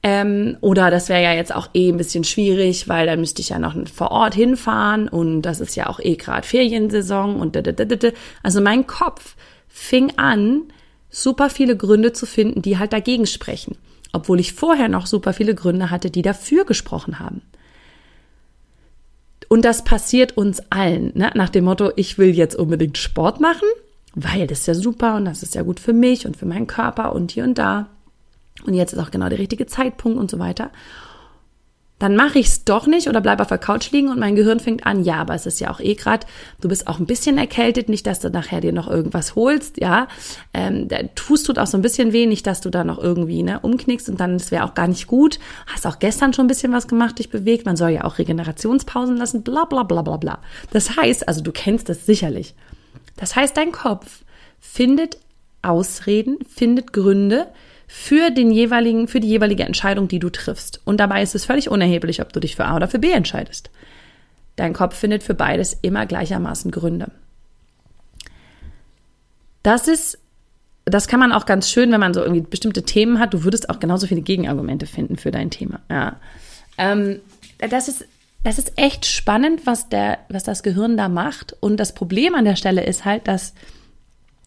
Ähm, 0.04 0.58
oder 0.62 0.90
das 0.90 1.10
wäre 1.10 1.22
ja 1.22 1.34
jetzt 1.34 1.54
auch 1.54 1.70
eh 1.76 1.90
ein 1.90 1.98
bisschen 1.98 2.24
schwierig, 2.24 2.88
weil 2.88 3.06
dann 3.06 3.20
müsste 3.20 3.42
ich 3.42 3.50
ja 3.50 3.60
noch 3.60 3.76
vor 3.94 4.12
Ort 4.12 4.34
hinfahren 4.34 5.08
und 5.08 5.44
das 5.44 5.60
ist 5.60 5.76
ja 5.76 5.88
auch 5.88 6.00
eh 6.00 6.16
gerade 6.16 6.48
Feriensaison 6.48 7.40
und 7.40 7.56
da, 7.56 7.62
da, 7.62 7.72
da, 7.72 7.86
da. 7.86 8.10
also 8.42 8.62
mein 8.62 8.88
Kopf 8.88 9.36
fing 9.68 10.14
an, 10.18 10.64
super 11.12 11.50
viele 11.52 11.78
Gründe 11.78 12.14
zu 12.14 12.26
finden, 12.26 12.64
die 12.64 12.80
halt 12.80 12.94
dagegen 12.94 13.28
sprechen, 13.28 13.78
obwohl 14.12 14.40
ich 14.40 14.54
vorher 14.54 14.90
noch 14.90 15.06
super 15.06 15.34
viele 15.34 15.54
Gründe 15.54 15.92
hatte, 15.92 16.10
die 16.10 16.24
dafür 16.24 16.66
gesprochen 16.66 17.20
haben. 17.20 17.44
Und 19.50 19.66
das 19.66 19.84
passiert 19.84 20.38
uns 20.38 20.64
allen, 20.72 21.12
ne? 21.14 21.30
nach 21.36 21.50
dem 21.50 21.66
Motto, 21.66 21.92
ich 21.96 22.18
will 22.18 22.34
jetzt 22.34 22.56
unbedingt 22.56 22.98
Sport 22.98 23.40
machen, 23.40 23.68
weil 24.16 24.48
das 24.48 24.62
ist 24.62 24.68
ja 24.68 24.74
super 24.74 25.16
und 25.18 25.26
das 25.26 25.44
ist 25.44 25.54
ja 25.54 25.62
gut 25.62 25.80
für 25.80 25.94
mich 25.94 26.26
und 26.26 26.38
für 26.38 26.46
meinen 26.46 26.68
Körper 26.68 27.14
und 27.14 27.32
hier 27.32 27.44
und 27.44 27.58
da 27.58 27.90
und 28.66 28.74
jetzt 28.74 28.94
ist 28.94 29.00
auch 29.00 29.12
genau 29.12 29.30
der 29.30 29.40
richtige 29.40 29.66
Zeitpunkt 29.66 30.20
und 30.20 30.30
so 30.30 30.40
weiter. 30.40 30.72
Dann 32.02 32.16
mache 32.16 32.40
ich 32.40 32.48
es 32.48 32.64
doch 32.64 32.88
nicht 32.88 33.08
oder 33.08 33.22
bleibe 33.22 33.44
auf 33.44 33.50
der 33.50 33.60
Couch 33.60 33.92
liegen 33.92 34.10
und 34.10 34.20
mein 34.20 34.36
Gehirn 34.36 34.60
fängt 34.60 34.88
an, 34.88 35.04
ja, 35.04 35.18
aber 35.18 35.36
es 35.36 35.46
ist 35.46 35.60
ja 35.60 35.70
auch 35.70 35.80
eh 35.80 35.94
gerade, 35.94 36.26
du 36.60 36.68
bist 36.68 36.88
auch 36.88 36.98
ein 36.98 37.06
bisschen 37.06 37.38
erkältet, 37.38 37.90
nicht, 37.90 38.08
dass 38.08 38.20
du 38.20 38.32
nachher 38.32 38.60
dir 38.60 38.74
noch 38.74 38.90
irgendwas 38.90 39.36
holst, 39.36 39.80
ja. 39.80 40.08
Ähm, 40.52 40.88
der 40.88 41.10
Fuß 41.16 41.44
tut 41.44 41.60
auch 41.60 41.68
so 41.68 41.78
ein 41.78 41.84
bisschen 41.84 42.12
weh, 42.12 42.26
nicht, 42.26 42.48
dass 42.48 42.60
du 42.60 42.72
da 42.72 42.84
noch 42.84 42.98
irgendwie 42.98 43.44
ne, 43.44 43.60
umknickst 43.60 44.10
und 44.10 44.20
dann, 44.20 44.40
das 44.40 44.50
wäre 44.50 44.64
auch 44.64 44.74
gar 44.74 44.88
nicht 44.88 45.06
gut. 45.06 45.38
Hast 45.68 45.86
auch 45.86 46.00
gestern 46.00 46.34
schon 46.34 46.46
ein 46.46 46.48
bisschen 46.48 46.72
was 46.72 46.88
gemacht, 46.88 47.20
dich 47.20 47.30
bewegt, 47.30 47.68
man 47.68 47.78
soll 47.78 47.92
ja 47.92 48.04
auch 48.04 48.18
Regenerationspausen 48.18 49.16
lassen, 49.16 49.44
bla 49.44 49.66
bla 49.66 49.84
bla 49.84 50.02
bla 50.02 50.18
bla. 50.18 50.40
Das 50.72 50.98
heißt, 50.98 51.28
also 51.28 51.42
du 51.42 51.52
kennst 51.52 51.88
das 51.88 52.08
sicherlich. 52.08 52.56
Das 53.16 53.36
heißt, 53.36 53.56
dein 53.56 53.72
Kopf 53.72 54.24
findet 54.60 55.20
Ausreden, 55.62 56.40
findet 56.50 56.94
Gründe, 56.94 57.46
für 57.94 58.30
den 58.30 58.52
jeweiligen, 58.52 59.10
für 59.10 59.20
die 59.20 59.28
jeweilige 59.28 59.64
Entscheidung, 59.64 60.08
die 60.08 60.20
du 60.20 60.30
triffst. 60.30 60.80
Und 60.86 61.02
dabei 61.02 61.22
ist 61.22 61.36
es 61.36 61.44
völlig 61.44 61.70
unerheblich, 61.70 62.22
ob 62.22 62.32
du 62.32 62.40
dich 62.40 62.56
für 62.56 62.64
A 62.64 62.78
oder 62.78 62.88
für 62.88 63.00
B 63.00 63.12
entscheidest. 63.12 63.70
Dein 64.56 64.72
Kopf 64.72 64.96
findet 64.96 65.24
für 65.24 65.34
beides 65.34 65.78
immer 65.82 66.06
gleichermaßen 66.06 66.72
Gründe. 66.72 67.12
Das 69.62 69.90
ist, 69.90 70.20
das 70.86 71.10
kann 71.10 71.20
man 71.20 71.34
auch 71.34 71.46
ganz 71.46 71.70
schön, 71.70 71.92
wenn 71.92 72.00
man 72.00 72.14
so 72.14 72.22
irgendwie 72.22 72.40
bestimmte 72.40 72.84
Themen 72.84 73.20
hat. 73.20 73.34
Du 73.34 73.44
würdest 73.44 73.70
auch 73.70 73.82
genauso 73.82 74.08
viele 74.08 74.22
Gegenargumente 74.22 74.86
finden 74.86 75.18
für 75.18 75.32
dein 75.32 75.50
Thema. 75.52 75.82
Ja. 75.90 76.16
Ähm, 76.78 77.20
das 77.58 77.90
ist, 77.90 78.08
das 78.46 78.58
ist 78.58 78.72
echt 78.78 79.06
spannend, 79.06 79.66
was 79.66 79.90
der, 79.90 80.20
was 80.30 80.44
das 80.44 80.64
Gehirn 80.64 80.96
da 80.96 81.10
macht. 81.10 81.58
Und 81.60 81.76
das 81.76 81.94
Problem 81.94 82.36
an 82.36 82.46
der 82.46 82.56
Stelle 82.56 82.86
ist 82.86 83.04
halt, 83.04 83.28
dass 83.28 83.54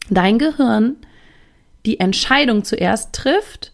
dein 0.08 0.38
Gehirn 0.38 0.96
die 1.86 2.00
Entscheidung 2.00 2.64
zuerst 2.64 3.12
trifft 3.12 3.72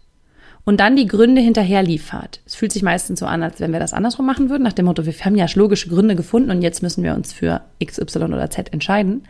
und 0.65 0.79
dann 0.79 0.97
die 0.97 1.07
Gründe 1.07 1.41
hinterher 1.41 1.83
liefert. 1.83 2.41
Es 2.47 2.55
fühlt 2.55 2.73
sich 2.73 2.83
meistens 2.83 3.21
so 3.21 3.27
an, 3.27 3.43
als 3.43 3.61
wenn 3.61 3.73
wir 3.73 3.81
das 3.81 3.93
andersrum 3.93 4.27
machen 4.27 4.51
würden, 4.51 4.63
nach 4.63 4.73
dem 4.73 4.87
Motto, 4.87 5.07
wir 5.07 5.13
haben 5.13 5.37
ja 5.37 5.47
logische 5.55 5.89
Gründe 5.89 6.17
gefunden 6.17 6.51
und 6.51 6.63
jetzt 6.63 6.83
müssen 6.83 7.03
wir 7.03 7.15
uns 7.15 7.33
für 7.33 7.63
X, 7.79 7.99
Y 7.99 8.33
oder 8.33 8.51
Z 8.51 8.73
entscheiden. 8.73 9.25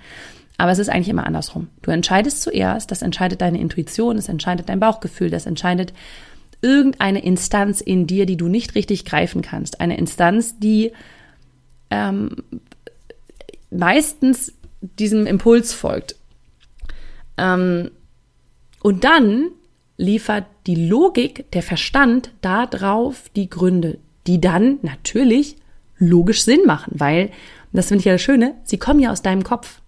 Aber 0.58 0.72
es 0.72 0.78
ist 0.78 0.90
eigentlich 0.90 1.08
immer 1.08 1.26
andersrum. 1.26 1.68
Du 1.80 1.90
entscheidest 1.90 2.42
zuerst, 2.42 2.90
das 2.90 3.00
entscheidet 3.00 3.40
deine 3.40 3.58
Intuition, 3.58 4.16
das 4.16 4.28
entscheidet 4.28 4.68
dein 4.68 4.80
Bauchgefühl, 4.80 5.30
das 5.30 5.46
entscheidet 5.46 5.94
irgendeine 6.60 7.24
Instanz 7.24 7.80
in 7.80 8.06
dir, 8.06 8.26
die 8.26 8.36
du 8.36 8.48
nicht 8.48 8.74
richtig 8.74 9.06
greifen 9.06 9.40
kannst. 9.40 9.80
Eine 9.80 9.96
Instanz, 9.96 10.58
die 10.58 10.92
ähm, 11.88 12.36
meistens 13.70 14.52
diesem 14.82 15.26
Impuls 15.26 15.72
folgt. 15.72 16.16
Ähm, 17.38 17.90
und 18.82 19.04
dann 19.04 19.50
liefert 19.96 20.46
die 20.66 20.88
Logik, 20.88 21.50
der 21.52 21.62
Verstand 21.62 22.30
darauf 22.40 23.28
die 23.36 23.50
Gründe, 23.50 23.98
die 24.26 24.40
dann 24.40 24.78
natürlich 24.82 25.56
logisch 25.98 26.42
Sinn 26.44 26.60
machen, 26.66 26.92
weil, 26.96 27.30
das 27.72 27.88
finde 27.88 28.00
ich 28.00 28.06
ja 28.06 28.12
das 28.12 28.22
Schöne, 28.22 28.54
sie 28.64 28.78
kommen 28.78 29.00
ja 29.00 29.12
aus 29.12 29.22
deinem 29.22 29.44
Kopf. 29.44 29.80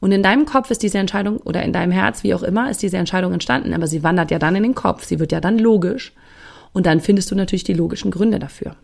Und 0.00 0.12
in 0.12 0.22
deinem 0.22 0.44
Kopf 0.44 0.70
ist 0.70 0.82
diese 0.82 0.98
Entscheidung 0.98 1.38
oder 1.38 1.62
in 1.62 1.72
deinem 1.72 1.90
Herz, 1.90 2.22
wie 2.22 2.34
auch 2.34 2.42
immer, 2.42 2.70
ist 2.70 2.82
diese 2.82 2.98
Entscheidung 2.98 3.32
entstanden, 3.32 3.72
aber 3.72 3.86
sie 3.86 4.02
wandert 4.02 4.30
ja 4.30 4.38
dann 4.38 4.54
in 4.54 4.62
den 4.62 4.74
Kopf, 4.74 5.04
sie 5.04 5.18
wird 5.18 5.32
ja 5.32 5.40
dann 5.40 5.58
logisch 5.58 6.12
und 6.72 6.86
dann 6.86 7.00
findest 7.00 7.30
du 7.30 7.34
natürlich 7.34 7.64
die 7.64 7.74
logischen 7.74 8.10
Gründe 8.10 8.38
dafür. 8.38 8.76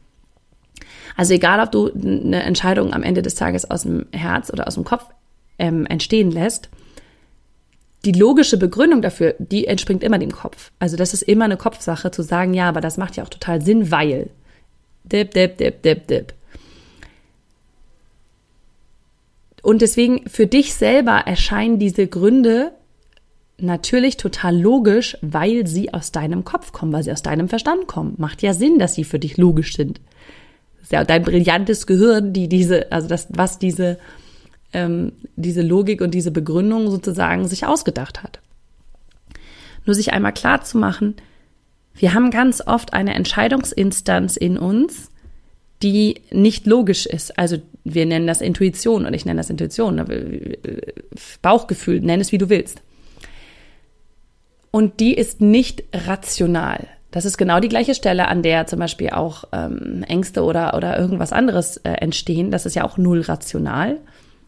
Also 1.17 1.35
egal, 1.35 1.61
ob 1.61 1.71
du 1.71 1.93
eine 1.93 2.43
Entscheidung 2.43 2.93
am 2.93 3.03
Ende 3.03 3.23
des 3.23 3.37
Tages 3.37 3.71
aus 3.71 3.83
dem 3.83 4.07
Herz 4.11 4.51
oder 4.51 4.67
aus 4.67 4.75
dem 4.75 4.85
Kopf 4.85 5.07
ähm, 5.59 5.87
entstehen 5.87 6.33
lässt, 6.33 6.71
die 8.05 8.13
logische 8.13 8.57
Begründung 8.57 9.03
dafür, 9.03 9.35
die 9.39 9.67
entspringt 9.67 10.03
immer 10.03 10.19
dem 10.19 10.33
Kopf. 10.33 10.71
Also 10.79 10.97
das 10.97 11.15
ist 11.15 11.23
immer 11.23 11.47
eine 11.47 11.57
Kopfsache 11.57 12.11
zu 12.11 12.23
sagen, 12.23 12.55
ja, 12.55 12.69
aber 12.69 12.81
das 12.81 12.97
macht 12.97 13.17
ja 13.17 13.25
auch 13.25 13.29
total 13.29 13.63
Sinn, 13.63 13.91
weil. 13.91 14.31
Dip, 15.05 15.33
dip, 15.33 15.59
dip, 15.59 15.83
dip, 15.83 16.07
dip. 16.07 16.35
Und 19.63 19.81
deswegen 19.81 20.29
für 20.29 20.47
dich 20.47 20.75
selber 20.75 21.23
erscheinen 21.25 21.79
diese 21.79 22.07
Gründe 22.07 22.73
natürlich 23.59 24.17
total 24.17 24.59
logisch, 24.59 25.17
weil 25.23 25.67
sie 25.67 25.95
aus 25.95 26.13
deinem 26.13 26.45
Kopf 26.45 26.73
kommen, 26.73 26.93
weil 26.93 27.03
sie 27.03 27.13
aus 27.13 27.23
deinem 27.23 27.49
Verstand 27.49 27.87
kommen. 27.87 28.15
Macht 28.19 28.43
ja 28.43 28.53
Sinn, 28.53 28.79
dass 28.79 28.95
sie 28.95 29.05
für 29.05 29.19
dich 29.19 29.37
logisch 29.37 29.77
sind. 29.77 30.01
Das 30.77 30.85
ist 30.85 30.93
ja 30.93 31.05
dein 31.05 31.23
brillantes 31.23 31.87
Gehirn, 31.87 32.33
die 32.33 32.49
diese, 32.49 32.93
also 32.93 33.09
das, 33.09 33.29
was 33.31 33.59
diese 33.59 33.99
ähm, 34.75 35.13
diese 35.37 35.63
Logik 35.63 36.01
und 36.01 36.13
diese 36.13 36.31
Begründung 36.31 36.91
sozusagen 36.91 37.49
sich 37.49 37.67
ausgedacht 37.67 38.23
hat. 38.23 38.41
Nur 39.87 39.95
sich 39.95 40.13
einmal 40.13 40.33
klar 40.33 40.63
zu 40.63 40.79
machen, 40.79 41.17
wir 41.95 42.13
haben 42.13 42.31
ganz 42.31 42.61
oft 42.67 42.93
eine 42.93 43.15
Entscheidungsinstanz 43.15 44.37
in 44.37 44.59
uns, 44.59 45.11
die 45.83 46.23
nicht 46.31 46.67
logisch 46.67 47.07
ist. 47.07 47.39
Also 47.39 47.59
wir 47.85 48.07
nennen 48.07 48.27
das 48.27 48.41
Intuition 48.41 49.07
und 49.07 49.15
ich 49.15 49.25
nenne 49.25 49.39
das 49.39 49.51
Intuition, 49.51 49.95
ne? 49.97 50.05
Bauchgefühl, 51.43 52.01
nenn 52.01 52.21
es 52.21 52.33
wie 52.33 52.39
du 52.39 52.49
willst. 52.49 52.83
Und 54.71 54.99
die 54.99 55.15
ist 55.15 55.41
nicht 55.41 55.85
rational. 55.93 56.89
Das 57.13 57.25
ist 57.25 57.39
genau 57.39 57.61
die 57.61 57.69
gleiche 57.69 57.95
Stelle, 57.95 58.27
an 58.27 58.43
der 58.43 58.67
zum 58.67 58.81
Beispiel 58.81 59.11
auch 59.11 59.45
ähm, 59.53 60.03
Ängste 60.09 60.43
oder, 60.43 60.75
oder 60.75 60.99
irgendwas 60.99 61.33
anderes 61.33 61.77
äh, 61.77 61.91
entstehen. 61.91 62.51
Das 62.51 62.67
ist 62.67 62.75
ja 62.75 62.83
auch 62.83 62.97
null 62.97 63.21
rational. 63.21 63.99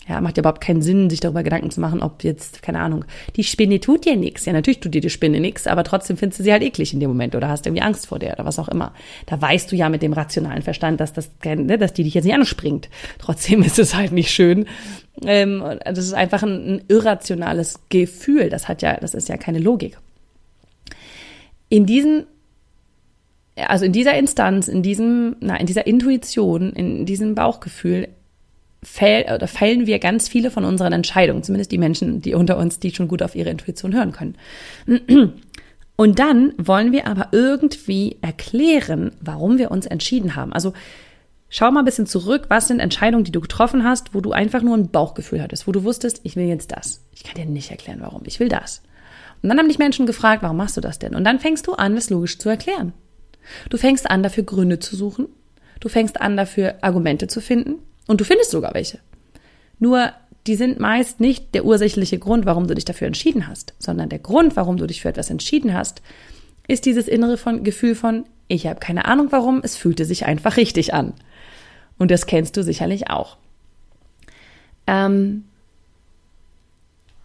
Ja, 0.09 0.21
macht 0.21 0.37
ja 0.37 0.43
überhaupt 0.43 0.61
keinen 0.61 0.83
Sinn, 0.83 1.11
sich 1.11 1.19
darüber 1.19 1.43
Gedanken 1.43 1.71
zu 1.73 1.81
machen, 1.81 2.01
ob 2.01 2.23
jetzt, 2.23 2.63
keine 2.63 2.79
Ahnung, 2.79 3.05
die 3.35 3.43
Spinne 3.43 3.81
tut 3.81 4.05
dir 4.05 4.17
nichts. 4.17 4.45
Ja, 4.45 4.53
natürlich 4.53 4.79
tut 4.79 4.95
dir 4.95 5.01
die 5.01 5.11
Spinne 5.11 5.41
nichts, 5.41 5.67
aber 5.67 5.83
trotzdem 5.83 6.17
findest 6.17 6.39
du 6.39 6.45
sie 6.45 6.53
halt 6.53 6.63
eklig 6.63 6.93
in 6.93 7.01
dem 7.01 7.11
Moment 7.11 7.35
oder 7.35 7.49
hast 7.49 7.67
irgendwie 7.67 7.83
Angst 7.83 8.07
vor 8.07 8.21
der 8.21 8.35
oder 8.35 8.45
was 8.45 8.61
auch 8.61 8.69
immer. 8.69 8.95
Da 9.27 9.41
weißt 9.41 9.73
du 9.73 9.75
ja 9.75 9.89
mit 9.89 10.03
dem 10.03 10.13
rationalen 10.13 10.63
Verstand, 10.63 11.01
dass 11.01 11.13
das, 11.13 11.31
ne, 11.45 11.77
dass 11.77 11.93
die 11.93 12.05
dich 12.05 12.15
jetzt 12.15 12.25
nicht 12.25 12.35
anspringt. 12.35 12.89
Trotzdem 13.19 13.63
ist 13.65 13.81
es 13.81 13.97
halt 13.97 14.13
nicht 14.13 14.31
schön. 14.31 14.67
Ähm, 15.25 15.65
das 15.85 15.99
ist 15.99 16.15
einfach 16.15 16.45
ein, 16.45 16.77
ein 16.77 16.85
irrationales 16.87 17.81
Gefühl. 17.89 18.49
Das 18.49 18.69
hat 18.69 18.83
ja, 18.83 18.97
das 18.99 19.13
ist 19.13 19.29
ja 19.29 19.37
keine 19.37 19.59
Logik. 19.59 19.99
In 21.69 21.85
diesen 21.85 22.27
also 23.57 23.87
in 23.87 23.93
dieser 23.93 24.17
Instanz, 24.17 24.69
in 24.69 24.83
diesem, 24.83 25.37
na, 25.41 25.57
in 25.57 25.67
dieser 25.67 25.87
Intuition, 25.87 26.75
in 26.75 27.07
diesem 27.07 27.35
Bauchgefühl 27.35 28.09
fäll, 28.83 29.25
oder 29.35 29.49
fällen 29.49 29.87
wir 29.87 29.99
ganz 29.99 30.28
viele 30.28 30.50
von 30.50 30.64
unseren 30.64 30.92
Entscheidungen, 30.92 31.42
zumindest 31.42 31.73
die 31.73 31.78
Menschen, 31.78 32.21
die 32.21 32.35
unter 32.35 32.56
uns, 32.56 32.78
die 32.78 32.95
schon 32.95 33.09
gut 33.09 33.23
auf 33.23 33.35
ihre 33.35 33.50
Intuition 33.50 33.95
hören 33.95 34.12
können. 34.12 34.37
Und 35.97 36.18
dann 36.18 36.52
wollen 36.59 36.92
wir 36.92 37.06
aber 37.06 37.28
irgendwie 37.33 38.18
erklären, 38.21 39.12
warum 39.21 39.56
wir 39.56 39.71
uns 39.71 39.87
entschieden 39.87 40.37
haben. 40.37 40.52
Also 40.52 40.75
schau 41.49 41.71
mal 41.71 41.80
ein 41.80 41.87
bisschen 41.87 42.06
zurück, 42.06 42.47
was 42.49 42.68
sind 42.68 42.80
Entscheidungen, 42.80 43.25
die 43.25 43.33
du 43.33 43.40
getroffen 43.40 43.83
hast, 43.83 44.14
wo 44.14 44.21
du 44.21 44.33
einfach 44.33 44.61
nur 44.61 44.76
ein 44.76 44.90
Bauchgefühl 44.90 45.42
hattest, 45.42 45.66
wo 45.66 45.73
du 45.73 45.85
wusstest, 45.85 46.21
ich 46.23 46.37
will 46.37 46.47
jetzt 46.47 46.73
das. 46.73 47.02
Ich 47.12 47.25
kann 47.25 47.35
dir 47.35 47.47
nicht 47.47 47.71
erklären, 47.71 48.00
warum. 48.00 48.23
Ich 48.26 48.40
will 48.40 48.50
das. 48.50 48.83
Und 49.42 49.49
dann 49.49 49.59
haben 49.59 49.68
dich 49.68 49.78
Menschen 49.78 50.06
gefragt, 50.06 50.42
warum 50.42 50.59
machst 50.59 50.76
du 50.76 50.83
das 50.83 50.99
denn? 50.99 51.14
Und 51.14 51.25
dann 51.25 51.40
fängst 51.40 51.66
du 51.66 51.73
an, 51.73 51.95
das 51.95 52.11
logisch 52.11 52.38
zu 52.38 52.50
erklären. 52.50 52.92
Du 53.71 53.78
fängst 53.78 54.11
an, 54.11 54.23
dafür 54.23 54.45
Gründe 54.45 54.78
zu 54.78 54.97
suchen. 54.97 55.28
Du 55.80 55.88
fängst 55.88 56.21
an, 56.21 56.37
dafür 56.37 56.76
Argumente 56.83 57.26
zu 57.26 57.40
finden. 57.40 57.76
Und 58.07 58.21
du 58.21 58.25
findest 58.25 58.51
sogar 58.51 58.75
welche. 58.75 59.01
Nur, 59.79 60.13
die 60.47 60.57
sind 60.57 60.79
meist 60.81 61.21
nicht 61.21 61.55
der 61.55 61.65
ursächliche 61.65 62.19
Grund, 62.19 62.47
warum 62.47 62.67
du 62.67 62.75
dich 62.75 62.85
dafür 62.85 63.07
entschieden 63.07 63.49
hast, 63.49 63.75
sondern 63.79 64.09
der 64.09 64.19
Grund, 64.19 64.57
warum 64.57 64.77
du 64.77 64.87
dich 64.87 65.03
für 65.03 65.09
etwas 65.09 65.31
entschieden 65.31 65.75
hast, 65.75 66.03
ist 66.69 66.87
dieses 66.87 67.09
innere 67.09 67.37
von, 67.37 67.65
Gefühl 67.65 67.95
von, 67.95 68.25
ich 68.49 68.67
habe 68.67 68.81
keine 68.81 69.07
Ahnung 69.07 69.29
warum, 69.31 69.61
es 69.63 69.77
fühlte 69.77 70.05
sich 70.05 70.27
einfach 70.27 70.57
richtig 70.57 70.95
an. 70.95 71.15
Und 71.99 72.11
das 72.11 72.27
kennst 72.27 72.57
du 72.57 72.63
sicherlich 72.63 73.11
auch. 73.11 73.37
Ähm, 74.87 75.45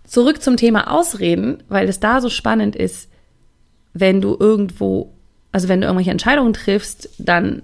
zurück 0.03 0.41
zum 0.41 0.57
Thema 0.57 0.91
Ausreden, 0.91 1.63
weil 1.69 1.87
es 1.87 1.99
da 1.99 2.21
so 2.21 2.29
spannend 2.29 2.75
ist, 2.75 3.09
wenn 3.93 4.21
du 4.21 4.35
irgendwo, 4.39 5.11
also 5.51 5.67
wenn 5.67 5.81
du 5.81 5.87
irgendwelche 5.87 6.11
Entscheidungen 6.11 6.53
triffst, 6.53 7.09
dann, 7.17 7.61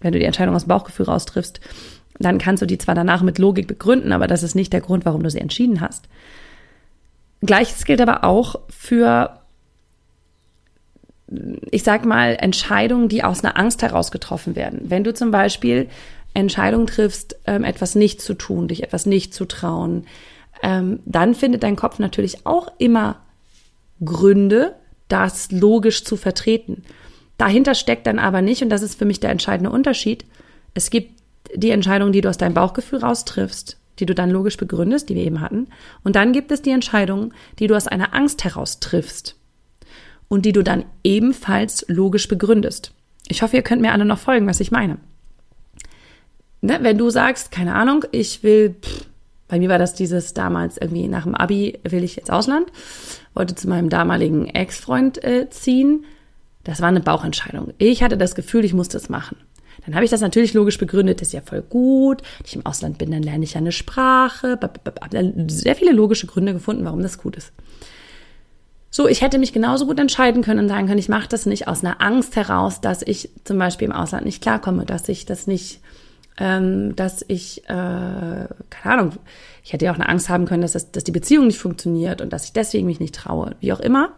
wenn 0.00 0.12
du 0.12 0.18
die 0.18 0.24
Entscheidung 0.24 0.54
aus 0.54 0.64
dem 0.64 0.68
Bauchgefühl 0.68 1.06
raus 1.06 1.26
triffst, 1.26 1.60
dann 2.18 2.38
kannst 2.38 2.62
du 2.62 2.66
die 2.66 2.78
zwar 2.78 2.94
danach 2.94 3.22
mit 3.22 3.38
Logik 3.38 3.66
begründen, 3.66 4.12
aber 4.12 4.26
das 4.26 4.42
ist 4.42 4.54
nicht 4.54 4.72
der 4.72 4.80
Grund, 4.80 5.04
warum 5.04 5.22
du 5.22 5.30
sie 5.30 5.40
entschieden 5.40 5.80
hast. 5.80 6.08
Gleiches 7.40 7.84
gilt 7.84 8.00
aber 8.00 8.24
auch 8.24 8.60
für, 8.68 9.40
ich 11.70 11.82
sag 11.82 12.04
mal, 12.04 12.36
Entscheidungen, 12.40 13.08
die 13.08 13.24
aus 13.24 13.44
einer 13.44 13.58
Angst 13.58 13.82
heraus 13.82 14.10
getroffen 14.10 14.56
werden. 14.56 14.80
Wenn 14.84 15.04
du 15.04 15.12
zum 15.12 15.30
Beispiel 15.30 15.88
Entscheidungen 16.32 16.86
triffst, 16.86 17.36
ähm, 17.46 17.64
etwas 17.64 17.94
nicht 17.94 18.20
zu 18.20 18.34
tun, 18.34 18.68
dich 18.68 18.82
etwas 18.82 19.06
nicht 19.06 19.34
zu 19.34 19.44
trauen, 19.44 20.06
ähm, 20.62 21.00
dann 21.04 21.34
findet 21.34 21.62
dein 21.62 21.76
Kopf 21.76 21.98
natürlich 21.98 22.46
auch 22.46 22.72
immer 22.78 23.20
Gründe, 24.04 24.74
das 25.08 25.50
logisch 25.50 26.04
zu 26.04 26.16
vertreten. 26.16 26.82
Dahinter 27.38 27.74
steckt 27.74 28.06
dann 28.06 28.18
aber 28.18 28.42
nicht, 28.42 28.62
und 28.62 28.70
das 28.70 28.82
ist 28.82 28.98
für 28.98 29.04
mich 29.04 29.20
der 29.20 29.30
entscheidende 29.30 29.70
Unterschied, 29.70 30.24
es 30.72 30.90
gibt 30.90 31.23
die 31.54 31.70
Entscheidung, 31.70 32.12
die 32.12 32.20
du 32.20 32.28
aus 32.28 32.38
deinem 32.38 32.54
Bauchgefühl 32.54 33.00
raustriffst, 33.00 33.78
die 33.98 34.06
du 34.06 34.14
dann 34.14 34.30
logisch 34.30 34.56
begründest, 34.56 35.08
die 35.08 35.14
wir 35.14 35.24
eben 35.24 35.40
hatten. 35.40 35.68
Und 36.02 36.16
dann 36.16 36.32
gibt 36.32 36.50
es 36.50 36.62
die 36.62 36.70
Entscheidung, 36.70 37.32
die 37.58 37.66
du 37.66 37.76
aus 37.76 37.86
einer 37.86 38.14
Angst 38.14 38.44
heraus 38.44 38.80
triffst 38.80 39.36
und 40.28 40.44
die 40.44 40.52
du 40.52 40.62
dann 40.62 40.84
ebenfalls 41.02 41.84
logisch 41.88 42.28
begründest. 42.28 42.92
Ich 43.28 43.42
hoffe, 43.42 43.56
ihr 43.56 43.62
könnt 43.62 43.82
mir 43.82 43.92
alle 43.92 44.04
noch 44.04 44.18
folgen, 44.18 44.46
was 44.46 44.60
ich 44.60 44.70
meine. 44.70 44.98
Ne? 46.60 46.78
Wenn 46.82 46.98
du 46.98 47.10
sagst, 47.10 47.50
keine 47.50 47.74
Ahnung, 47.74 48.04
ich 48.10 48.42
will, 48.42 48.74
pff, 48.80 49.06
bei 49.48 49.58
mir 49.58 49.68
war 49.68 49.78
das 49.78 49.94
dieses 49.94 50.34
damals 50.34 50.78
irgendwie 50.78 51.06
nach 51.08 51.24
dem 51.24 51.34
Abi 51.34 51.78
will 51.84 52.02
ich 52.02 52.18
ins 52.18 52.30
Ausland, 52.30 52.66
wollte 53.34 53.54
zu 53.54 53.68
meinem 53.68 53.90
damaligen 53.90 54.46
Ex-Freund 54.46 55.22
äh, 55.22 55.48
ziehen. 55.50 56.04
Das 56.64 56.80
war 56.80 56.88
eine 56.88 57.00
Bauchentscheidung. 57.00 57.74
Ich 57.78 58.02
hatte 58.02 58.16
das 58.16 58.34
Gefühl, 58.34 58.64
ich 58.64 58.72
muss 58.72 58.88
das 58.88 59.08
machen. 59.08 59.36
Dann 59.86 59.94
habe 59.94 60.04
ich 60.04 60.10
das 60.10 60.20
natürlich 60.20 60.54
logisch 60.54 60.78
begründet, 60.78 61.20
das 61.20 61.28
ist 61.28 61.34
ja 61.34 61.40
voll 61.40 61.62
gut. 61.62 62.22
Wenn 62.38 62.46
ich 62.46 62.56
im 62.56 62.66
Ausland 62.66 62.98
bin, 62.98 63.10
dann 63.10 63.22
lerne 63.22 63.44
ich 63.44 63.54
ja 63.54 63.60
eine 63.60 63.72
Sprache. 63.72 64.58
Sehr 65.48 65.76
viele 65.76 65.92
logische 65.92 66.26
Gründe 66.26 66.52
gefunden, 66.52 66.84
warum 66.84 67.02
das 67.02 67.18
gut 67.18 67.36
ist. 67.36 67.52
So, 68.96 69.08
ich 69.08 69.22
hätte 69.22 69.38
mich 69.38 69.52
genauso 69.52 69.86
gut 69.86 69.98
entscheiden 69.98 70.42
können 70.42 70.60
und 70.60 70.68
sagen 70.68 70.86
können, 70.86 71.00
ich 71.00 71.08
mache 71.08 71.28
das 71.28 71.46
nicht 71.46 71.66
aus 71.66 71.82
einer 71.82 72.00
Angst 72.00 72.36
heraus, 72.36 72.80
dass 72.80 73.02
ich 73.02 73.28
zum 73.42 73.58
Beispiel 73.58 73.86
im 73.86 73.92
Ausland 73.92 74.24
nicht 74.24 74.40
klarkomme, 74.40 74.86
dass 74.86 75.08
ich 75.08 75.26
das 75.26 75.48
nicht, 75.48 75.80
ähm, 76.38 76.94
dass 76.94 77.24
ich, 77.26 77.64
äh, 77.64 77.68
keine 77.68 78.48
Ahnung, 78.84 79.12
ich 79.64 79.72
hätte 79.72 79.86
ja 79.86 79.90
auch 79.90 79.96
eine 79.96 80.08
Angst 80.08 80.28
haben 80.28 80.46
können, 80.46 80.62
dass, 80.62 80.74
das, 80.74 80.92
dass 80.92 81.02
die 81.02 81.10
Beziehung 81.10 81.48
nicht 81.48 81.58
funktioniert 81.58 82.20
und 82.20 82.32
dass 82.32 82.44
ich 82.44 82.52
deswegen 82.52 82.86
mich 82.86 83.00
nicht 83.00 83.16
traue, 83.16 83.56
wie 83.58 83.72
auch 83.72 83.80
immer. 83.80 84.10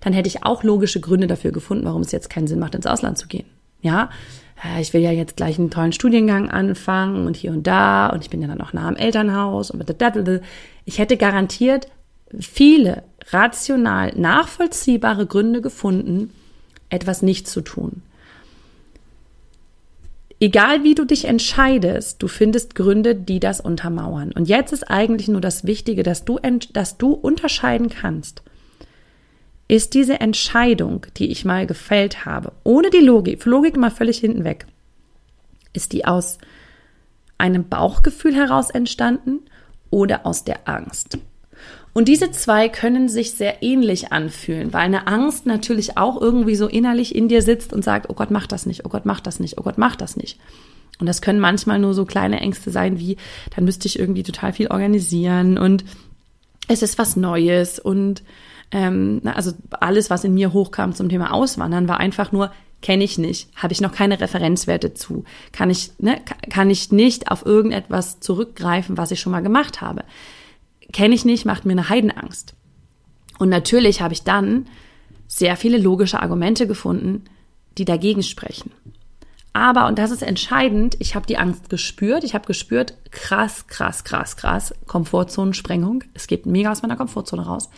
Dann 0.00 0.14
hätte 0.14 0.28
ich 0.28 0.42
auch 0.42 0.62
logische 0.62 1.00
Gründe 1.00 1.26
dafür 1.26 1.52
gefunden, 1.52 1.84
warum 1.84 2.00
es 2.00 2.10
jetzt 2.10 2.30
keinen 2.30 2.46
Sinn 2.46 2.60
macht, 2.60 2.74
ins 2.74 2.86
Ausland 2.86 3.18
zu 3.18 3.28
gehen. 3.28 3.44
Ja, 3.80 4.10
ich 4.80 4.92
will 4.92 5.00
ja 5.00 5.12
jetzt 5.12 5.36
gleich 5.36 5.58
einen 5.58 5.70
tollen 5.70 5.92
Studiengang 5.92 6.50
anfangen 6.50 7.26
und 7.26 7.36
hier 7.36 7.52
und 7.52 7.66
da 7.66 8.08
und 8.08 8.24
ich 8.24 8.30
bin 8.30 8.42
ja 8.42 8.48
dann 8.48 8.60
auch 8.60 8.72
nah 8.72 8.88
am 8.88 8.96
Elternhaus 8.96 9.70
und 9.70 9.84
ich 10.84 10.98
hätte 10.98 11.16
garantiert 11.16 11.88
viele 12.38 13.04
rational 13.30 14.12
nachvollziehbare 14.16 15.26
Gründe 15.26 15.60
gefunden, 15.60 16.32
etwas 16.90 17.22
nicht 17.22 17.46
zu 17.46 17.60
tun. 17.60 18.02
Egal 20.40 20.84
wie 20.84 20.94
du 20.94 21.04
dich 21.04 21.24
entscheidest, 21.24 22.22
du 22.22 22.28
findest 22.28 22.76
Gründe, 22.76 23.16
die 23.16 23.40
das 23.40 23.60
untermauern. 23.60 24.30
Und 24.32 24.48
jetzt 24.48 24.72
ist 24.72 24.88
eigentlich 24.88 25.26
nur 25.26 25.40
das 25.40 25.66
Wichtige, 25.66 26.04
dass 26.04 26.24
du, 26.24 26.38
dass 26.72 26.96
du 26.96 27.12
unterscheiden 27.12 27.88
kannst 27.88 28.42
ist 29.68 29.92
diese 29.92 30.20
Entscheidung, 30.20 31.06
die 31.16 31.30
ich 31.30 31.44
mal 31.44 31.66
gefällt 31.66 32.24
habe, 32.24 32.52
ohne 32.64 32.90
die 32.90 32.98
Logik, 32.98 33.44
Logik 33.44 33.76
mal 33.76 33.90
völlig 33.90 34.18
hinten 34.18 34.44
weg, 34.44 34.66
ist 35.74 35.92
die 35.92 36.06
aus 36.06 36.38
einem 37.36 37.68
Bauchgefühl 37.68 38.34
heraus 38.34 38.70
entstanden 38.70 39.40
oder 39.90 40.26
aus 40.26 40.44
der 40.44 40.68
Angst? 40.68 41.18
Und 41.92 42.08
diese 42.08 42.30
zwei 42.30 42.68
können 42.68 43.08
sich 43.08 43.32
sehr 43.32 43.62
ähnlich 43.62 44.12
anfühlen, 44.12 44.72
weil 44.72 44.82
eine 44.82 45.06
Angst 45.06 45.46
natürlich 45.46 45.98
auch 45.98 46.20
irgendwie 46.20 46.54
so 46.54 46.66
innerlich 46.66 47.14
in 47.14 47.28
dir 47.28 47.42
sitzt 47.42 47.72
und 47.72 47.84
sagt, 47.84 48.08
oh 48.08 48.14
Gott, 48.14 48.30
mach 48.30 48.46
das 48.46 48.66
nicht, 48.66 48.86
oh 48.86 48.88
Gott, 48.88 49.04
mach 49.04 49.20
das 49.20 49.40
nicht, 49.40 49.58
oh 49.58 49.62
Gott, 49.62 49.78
mach 49.78 49.96
das 49.96 50.16
nicht. 50.16 50.38
Und 51.00 51.06
das 51.06 51.22
können 51.22 51.40
manchmal 51.40 51.78
nur 51.78 51.94
so 51.94 52.04
kleine 52.04 52.40
Ängste 52.40 52.70
sein, 52.70 52.98
wie 52.98 53.16
dann 53.54 53.64
müsste 53.64 53.86
ich 53.86 53.98
irgendwie 53.98 54.22
total 54.22 54.52
viel 54.52 54.68
organisieren 54.68 55.58
und 55.58 55.84
es 56.68 56.82
ist 56.82 56.98
was 56.98 57.16
Neues 57.16 57.78
und 57.78 58.22
ähm, 58.70 59.22
also 59.24 59.52
alles, 59.70 60.10
was 60.10 60.24
in 60.24 60.34
mir 60.34 60.52
hochkam 60.52 60.94
zum 60.94 61.08
Thema 61.08 61.32
Auswandern, 61.32 61.88
war 61.88 62.00
einfach 62.00 62.32
nur, 62.32 62.50
kenne 62.82 63.04
ich 63.04 63.18
nicht, 63.18 63.48
habe 63.56 63.72
ich 63.72 63.80
noch 63.80 63.92
keine 63.92 64.20
Referenzwerte 64.20 64.94
zu, 64.94 65.24
kann 65.52 65.70
ich, 65.70 65.92
ne, 65.98 66.20
kann 66.50 66.70
ich 66.70 66.92
nicht 66.92 67.30
auf 67.30 67.44
irgendetwas 67.44 68.20
zurückgreifen, 68.20 68.96
was 68.96 69.10
ich 69.10 69.20
schon 69.20 69.32
mal 69.32 69.42
gemacht 69.42 69.80
habe. 69.80 70.04
Kenne 70.92 71.14
ich 71.14 71.24
nicht, 71.24 71.44
macht 71.44 71.64
mir 71.64 71.72
eine 71.72 71.88
Heidenangst. 71.88 72.54
Und 73.38 73.48
natürlich 73.48 74.00
habe 74.00 74.14
ich 74.14 74.22
dann 74.22 74.66
sehr 75.26 75.56
viele 75.56 75.78
logische 75.78 76.20
Argumente 76.20 76.66
gefunden, 76.66 77.24
die 77.76 77.84
dagegen 77.84 78.22
sprechen. 78.22 78.72
Aber, 79.52 79.86
und 79.86 79.98
das 79.98 80.10
ist 80.10 80.22
entscheidend, 80.22 80.96
ich 81.00 81.14
habe 81.14 81.26
die 81.26 81.38
Angst 81.38 81.68
gespürt. 81.68 82.22
Ich 82.22 82.34
habe 82.34 82.46
gespürt, 82.46 82.94
krass, 83.10 83.66
krass, 83.66 84.04
krass, 84.04 84.36
krass, 84.36 84.74
Komfortzonensprengung. 84.86 86.04
Es 86.14 86.26
geht 86.26 86.46
mega 86.46 86.70
aus 86.70 86.82
meiner 86.82 86.96
Komfortzone 86.96 87.44
raus. 87.44 87.68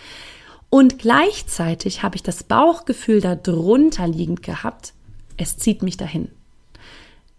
Und 0.70 1.00
gleichzeitig 1.00 2.02
habe 2.02 2.16
ich 2.16 2.22
das 2.22 2.44
Bauchgefühl 2.44 3.20
darunter 3.20 4.06
liegend 4.06 4.42
gehabt, 4.42 4.94
es 5.36 5.56
zieht 5.56 5.82
mich 5.82 5.96
dahin. 5.96 6.28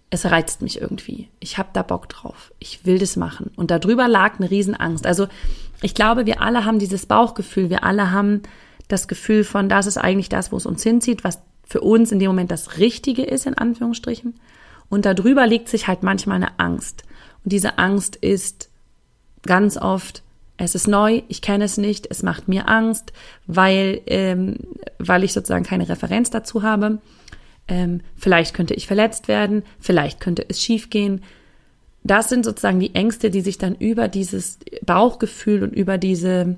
Es 0.09 0.25
reizt 0.25 0.61
mich 0.61 0.81
irgendwie. 0.81 1.29
Ich 1.39 1.57
habe 1.57 1.69
da 1.71 1.83
Bock 1.83 2.09
drauf. 2.09 2.51
Ich 2.59 2.85
will 2.85 2.99
das 2.99 3.15
machen. 3.15 3.51
Und 3.55 3.71
darüber 3.71 4.09
lag 4.09 4.37
eine 4.37 4.51
Riesenangst. 4.51 5.05
Also 5.05 5.27
ich 5.81 5.95
glaube, 5.95 6.25
wir 6.25 6.41
alle 6.41 6.65
haben 6.65 6.79
dieses 6.79 7.05
Bauchgefühl. 7.05 7.69
Wir 7.69 7.85
alle 7.85 8.11
haben 8.11 8.41
das 8.89 9.07
Gefühl 9.07 9.45
von, 9.45 9.69
das 9.69 9.85
ist 9.85 9.97
eigentlich 9.97 10.27
das, 10.27 10.51
wo 10.51 10.57
es 10.57 10.65
uns 10.65 10.83
hinzieht, 10.83 11.23
was 11.23 11.39
für 11.63 11.79
uns 11.79 12.11
in 12.11 12.19
dem 12.19 12.27
Moment 12.27 12.51
das 12.51 12.77
Richtige 12.77 13.23
ist, 13.23 13.45
in 13.45 13.57
Anführungsstrichen. 13.57 14.35
Und 14.89 15.05
darüber 15.05 15.47
legt 15.47 15.69
sich 15.69 15.87
halt 15.87 16.03
manchmal 16.03 16.35
eine 16.35 16.59
Angst. 16.59 17.03
Und 17.45 17.53
diese 17.53 17.77
Angst 17.77 18.17
ist 18.17 18.69
ganz 19.43 19.77
oft, 19.77 20.21
es 20.63 20.75
ist 20.75 20.87
neu, 20.87 21.23
ich 21.27 21.41
kenne 21.41 21.63
es 21.63 21.77
nicht, 21.77 22.07
es 22.11 22.21
macht 22.21 22.47
mir 22.47 22.69
Angst, 22.69 23.13
weil, 23.47 24.01
ähm, 24.05 24.57
weil 24.99 25.23
ich 25.23 25.33
sozusagen 25.33 25.65
keine 25.65 25.89
Referenz 25.89 26.29
dazu 26.29 26.61
habe. 26.61 26.99
Ähm, 27.67 28.01
vielleicht 28.15 28.53
könnte 28.53 28.75
ich 28.75 28.85
verletzt 28.85 29.27
werden, 29.27 29.63
vielleicht 29.79 30.19
könnte 30.19 30.45
es 30.47 30.61
schiefgehen. 30.61 31.23
Das 32.03 32.29
sind 32.29 32.45
sozusagen 32.45 32.79
die 32.79 32.93
Ängste, 32.93 33.31
die 33.31 33.41
sich 33.41 33.57
dann 33.57 33.73
über 33.73 34.07
dieses 34.07 34.59
Bauchgefühl 34.85 35.63
und 35.63 35.73
über 35.73 35.97
diese, 35.97 36.57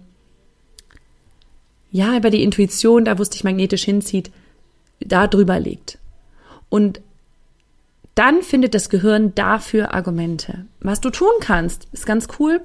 ja, 1.92 2.18
über 2.18 2.30
die 2.30 2.44
Intuition, 2.44 3.06
da 3.06 3.18
wo 3.18 3.22
es 3.22 3.30
dich 3.30 3.46
magnetisch 3.46 3.86
hinzieht, 3.86 4.32
da 5.00 5.28
drüber 5.28 5.62
liegt. 5.62 5.98
Und 6.68 7.00
dann 8.16 8.42
findet 8.42 8.76
das 8.76 8.90
Gehirn 8.90 9.34
dafür 9.34 9.94
Argumente. 9.94 10.66
Was 10.82 11.00
du 11.00 11.10
tun 11.10 11.32
kannst, 11.40 11.88
ist 11.94 12.06
ganz 12.06 12.28
cool 12.38 12.62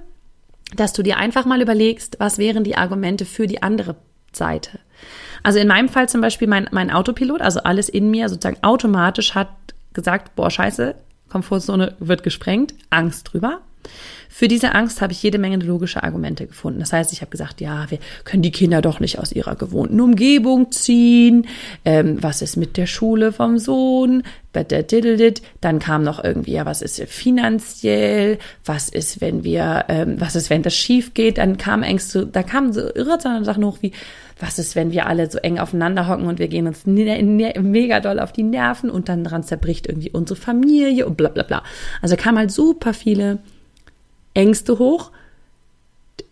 dass 0.75 0.93
du 0.93 1.03
dir 1.03 1.17
einfach 1.17 1.47
mal 1.47 1.63
überlegst, 1.63 2.17
was 2.19 2.39
wären 2.39 2.65
die 2.65 2.77
Argumente 2.77 3.25
für 3.25 3.47
die 3.47 3.63
andere 3.63 3.97
Seite. 4.33 4.79
Also 5.43 5.59
in 5.59 5.69
meinem 5.69 5.89
Fall 5.89 6.09
zum 6.09 6.21
Beispiel 6.21 6.49
mein, 6.49 6.69
mein 6.73 6.91
Autopilot, 6.91 7.41
also 7.41 7.61
alles 7.61 7.89
in 7.89 8.11
mir 8.11 8.29
sozusagen 8.29 8.63
automatisch 8.63 9.35
hat 9.35 9.49
gesagt, 9.93 10.35
boah, 10.35 10.51
scheiße, 10.51 10.95
Komfortzone 11.29 11.95
wird 11.99 12.23
gesprengt, 12.23 12.75
Angst 12.91 13.33
drüber. 13.33 13.61
Für 14.39 14.47
diese 14.47 14.73
Angst 14.73 15.03
habe 15.03 15.13
ich 15.13 15.21
jede 15.21 15.37
Menge 15.37 15.57
logische 15.57 16.05
Argumente 16.05 16.47
gefunden. 16.47 16.79
Das 16.79 16.93
heißt, 16.93 17.13
ich 17.13 17.23
habe 17.23 17.31
gesagt, 17.33 17.61
ja, 17.61 17.91
wir 17.91 17.99
können 18.23 18.41
die 18.41 18.53
Kinder 18.53 18.81
doch 18.81 19.01
nicht 19.01 19.19
aus 19.19 19.33
ihrer 19.33 19.57
gewohnten 19.57 20.01
Umgebung 20.01 20.71
ziehen. 20.71 21.49
Ähm, 21.85 22.19
was 22.21 22.41
ist 22.41 22.57
mit 22.57 22.77
der 22.77 22.87
Schule 22.87 23.33
vom 23.33 23.59
Sohn? 23.59 24.23
Dann 24.53 25.81
kam 25.81 26.05
noch 26.05 26.23
irgendwie, 26.23 26.53
ja, 26.53 26.65
was 26.67 26.83
ist 26.83 27.03
finanziell? 27.09 28.39
Was 28.65 28.89
ist, 28.89 29.21
wenn 29.21 29.43
wir, 29.43 29.87
ähm, 29.89 30.21
was 30.21 30.37
ist, 30.37 30.51
wenn 30.51 30.63
das 30.63 30.77
schief 30.77 31.15
geht? 31.15 31.39
Dann 31.39 31.59
kam 31.59 31.83
Ängste, 31.83 32.25
da 32.25 32.45
kamen 32.45 32.73
so 32.73 32.83
irrationale 32.95 33.45
Sachen 33.45 33.65
hoch 33.65 33.79
wie, 33.81 33.91
was 34.39 34.61
ist, 34.61 34.77
wenn 34.77 34.93
wir 34.93 35.09
alle 35.09 35.29
so 35.29 35.39
eng 35.39 35.59
aufeinander 35.59 36.07
hocken 36.07 36.27
und 36.27 36.39
wir 36.39 36.47
gehen 36.47 36.69
uns 36.69 36.87
mega 36.87 37.99
doll 37.99 38.21
auf 38.21 38.31
die 38.31 38.45
Nerven 38.45 38.89
und 38.89 39.09
dann 39.09 39.25
dran 39.25 39.43
zerbricht 39.43 39.89
irgendwie 39.89 40.11
unsere 40.11 40.39
Familie 40.39 41.07
und 41.07 41.17
bla 41.17 41.29
bla 41.29 41.43
bla. 41.43 41.65
Also 42.03 42.15
kamen 42.15 42.39
halt 42.39 42.53
super 42.53 42.95
viele 42.95 43.41
Ängste 44.39 44.79
hoch, 44.79 45.11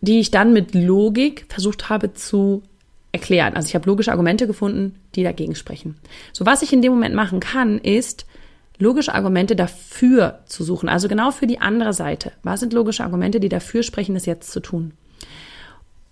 die 0.00 0.20
ich 0.20 0.30
dann 0.30 0.52
mit 0.52 0.74
Logik 0.74 1.46
versucht 1.48 1.88
habe 1.88 2.14
zu 2.14 2.62
erklären. 3.10 3.54
Also 3.54 3.68
ich 3.68 3.74
habe 3.74 3.88
logische 3.88 4.12
Argumente 4.12 4.46
gefunden, 4.46 4.94
die 5.14 5.24
dagegen 5.24 5.56
sprechen. 5.56 5.96
So 6.32 6.46
was 6.46 6.62
ich 6.62 6.72
in 6.72 6.82
dem 6.82 6.92
Moment 6.92 7.14
machen 7.14 7.40
kann, 7.40 7.78
ist 7.78 8.26
logische 8.78 9.14
Argumente 9.14 9.56
dafür 9.56 10.40
zu 10.46 10.62
suchen. 10.62 10.88
Also 10.88 11.08
genau 11.08 11.32
für 11.32 11.46
die 11.46 11.60
andere 11.60 11.92
Seite. 11.92 12.32
Was 12.42 12.60
sind 12.60 12.72
logische 12.72 13.02
Argumente, 13.02 13.40
die 13.40 13.48
dafür 13.48 13.82
sprechen, 13.82 14.14
das 14.14 14.26
jetzt 14.26 14.52
zu 14.52 14.60
tun? 14.60 14.92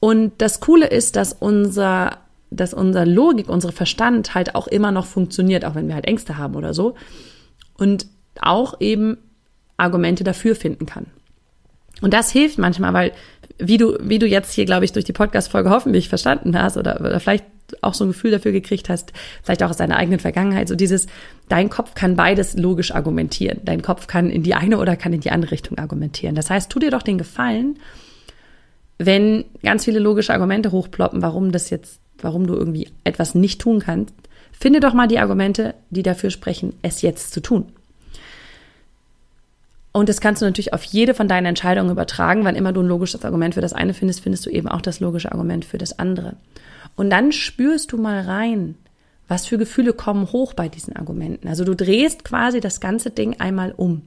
Und 0.00 0.33
das 0.38 0.61
Coole 0.61 0.88
ist, 0.88 1.14
dass 1.14 1.33
unser, 1.33 2.18
dass 2.50 2.74
unser 2.74 3.07
Logik, 3.07 3.48
unser 3.48 3.70
Verstand 3.70 4.35
halt 4.35 4.54
auch 4.54 4.66
immer 4.66 4.90
noch 4.90 5.07
funktioniert, 5.07 5.64
auch 5.64 5.74
wenn 5.74 5.88
wir 5.88 5.94
halt 5.94 6.07
Ängste 6.07 6.38
haben 6.38 6.57
oder 6.57 6.74
so. 6.74 6.94
Und 7.78 8.07
auch 8.40 8.80
eben 8.80 9.18
Argumente 9.76 10.24
dafür 10.24 10.57
finden 10.57 10.87
kann. 10.87 11.07
Und 12.00 12.12
das 12.12 12.30
hilft 12.30 12.59
manchmal, 12.59 12.92
weil 12.92 13.12
wie 13.59 13.78
du, 13.78 13.96
wie 14.00 14.18
du 14.18 14.26
jetzt 14.26 14.52
hier, 14.52 14.64
glaube 14.64 14.85
ich, 14.85 14.92
durch 14.92 15.04
die 15.04 15.12
Podcast-Folge 15.12 15.70
hoffentlich 15.70 16.09
verstanden 16.09 16.59
hast 16.61 16.76
oder, 16.76 17.00
oder 17.00 17.20
vielleicht 17.20 17.44
auch 17.80 17.94
so 17.94 18.04
ein 18.04 18.09
Gefühl 18.09 18.30
dafür 18.30 18.52
gekriegt 18.52 18.88
hast, 18.88 19.12
vielleicht 19.42 19.62
auch 19.62 19.70
aus 19.70 19.76
deiner 19.76 19.96
eigenen 19.96 20.20
Vergangenheit, 20.20 20.68
so 20.68 20.74
dieses, 20.74 21.07
dein 21.48 21.70
Kopf 21.70 21.94
kann 21.94 22.16
beides 22.16 22.57
logisch 22.57 22.94
argumentieren. 22.94 23.61
Dein 23.64 23.83
Kopf 23.83 24.07
kann 24.07 24.30
in 24.30 24.42
die 24.42 24.54
eine 24.54 24.78
oder 24.78 24.96
kann 24.96 25.12
in 25.12 25.20
die 25.20 25.30
andere 25.30 25.52
Richtung 25.52 25.78
argumentieren. 25.78 26.35
Das 26.35 26.50
heißt, 26.50 26.70
tu 26.70 26.78
dir 26.78 26.90
doch 26.90 27.02
den 27.02 27.18
Gefallen, 27.18 27.78
wenn 28.98 29.44
ganz 29.62 29.85
viele 29.85 29.98
logische 29.98 30.33
Argumente 30.33 30.72
hochploppen, 30.72 31.22
warum 31.22 31.52
das 31.52 31.70
jetzt, 31.70 32.00
warum 32.18 32.46
du 32.46 32.54
irgendwie 32.54 32.88
etwas 33.02 33.35
nicht 33.35 33.61
tun 33.61 33.80
kannst, 33.80 34.14
finde 34.52 34.80
doch 34.80 34.94
mal 34.94 35.09
die 35.09 35.18
Argumente, 35.18 35.74
die 35.90 36.02
dafür 36.02 36.30
sprechen, 36.30 36.74
es 36.83 37.02
jetzt 37.02 37.33
zu 37.33 37.40
tun. 37.40 37.72
Und 39.96 40.09
das 40.09 40.20
kannst 40.20 40.42
du 40.42 40.46
natürlich 40.46 40.72
auf 40.72 40.83
jede 40.83 41.14
von 41.14 41.28
deinen 41.28 41.46
Entscheidungen 41.46 41.92
übertragen. 41.92 42.44
Wann 42.44 42.57
immer 42.57 42.72
du 42.72 42.83
ein 42.83 42.88
logisches 42.88 43.24
Argument 43.24 43.54
für 43.54 43.61
das 43.61 43.72
eine 43.72 43.94
findest, 43.94 44.22
findest 44.22 44.44
du 44.44 44.50
eben 44.50 44.66
auch 44.66 44.80
das 44.80 44.98
logische 44.98 45.30
Argument 45.30 45.64
für 45.64 45.78
das 45.78 46.00
andere. 46.00 46.35
Und 46.96 47.11
dann 47.11 47.30
spürst 47.30 47.92
du 47.92 47.96
mal 47.96 48.22
rein, 48.22 48.74
was 49.28 49.46
für 49.46 49.57
Gefühle 49.57 49.92
kommen 49.92 50.33
hoch 50.33 50.52
bei 50.52 50.68
diesen 50.68 50.96
Argumenten. 50.96 51.46
Also 51.46 51.64
du 51.64 51.76
drehst 51.76 52.24
quasi 52.24 52.59
das 52.59 52.80
ganze 52.80 53.11
Ding 53.11 53.38
einmal 53.38 53.72
um. 53.76 54.02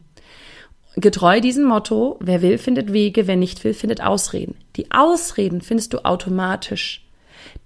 Getreu 0.97 1.39
diesem 1.39 1.63
Motto, 1.63 2.17
wer 2.19 2.41
will, 2.41 2.57
findet 2.57 2.91
Wege, 2.91 3.25
wer 3.25 3.37
nicht 3.37 3.63
will, 3.63 3.73
findet 3.73 4.03
Ausreden. 4.03 4.55
Die 4.75 4.91
Ausreden 4.91 5.61
findest 5.61 5.93
du 5.93 6.03
automatisch. 6.03 7.07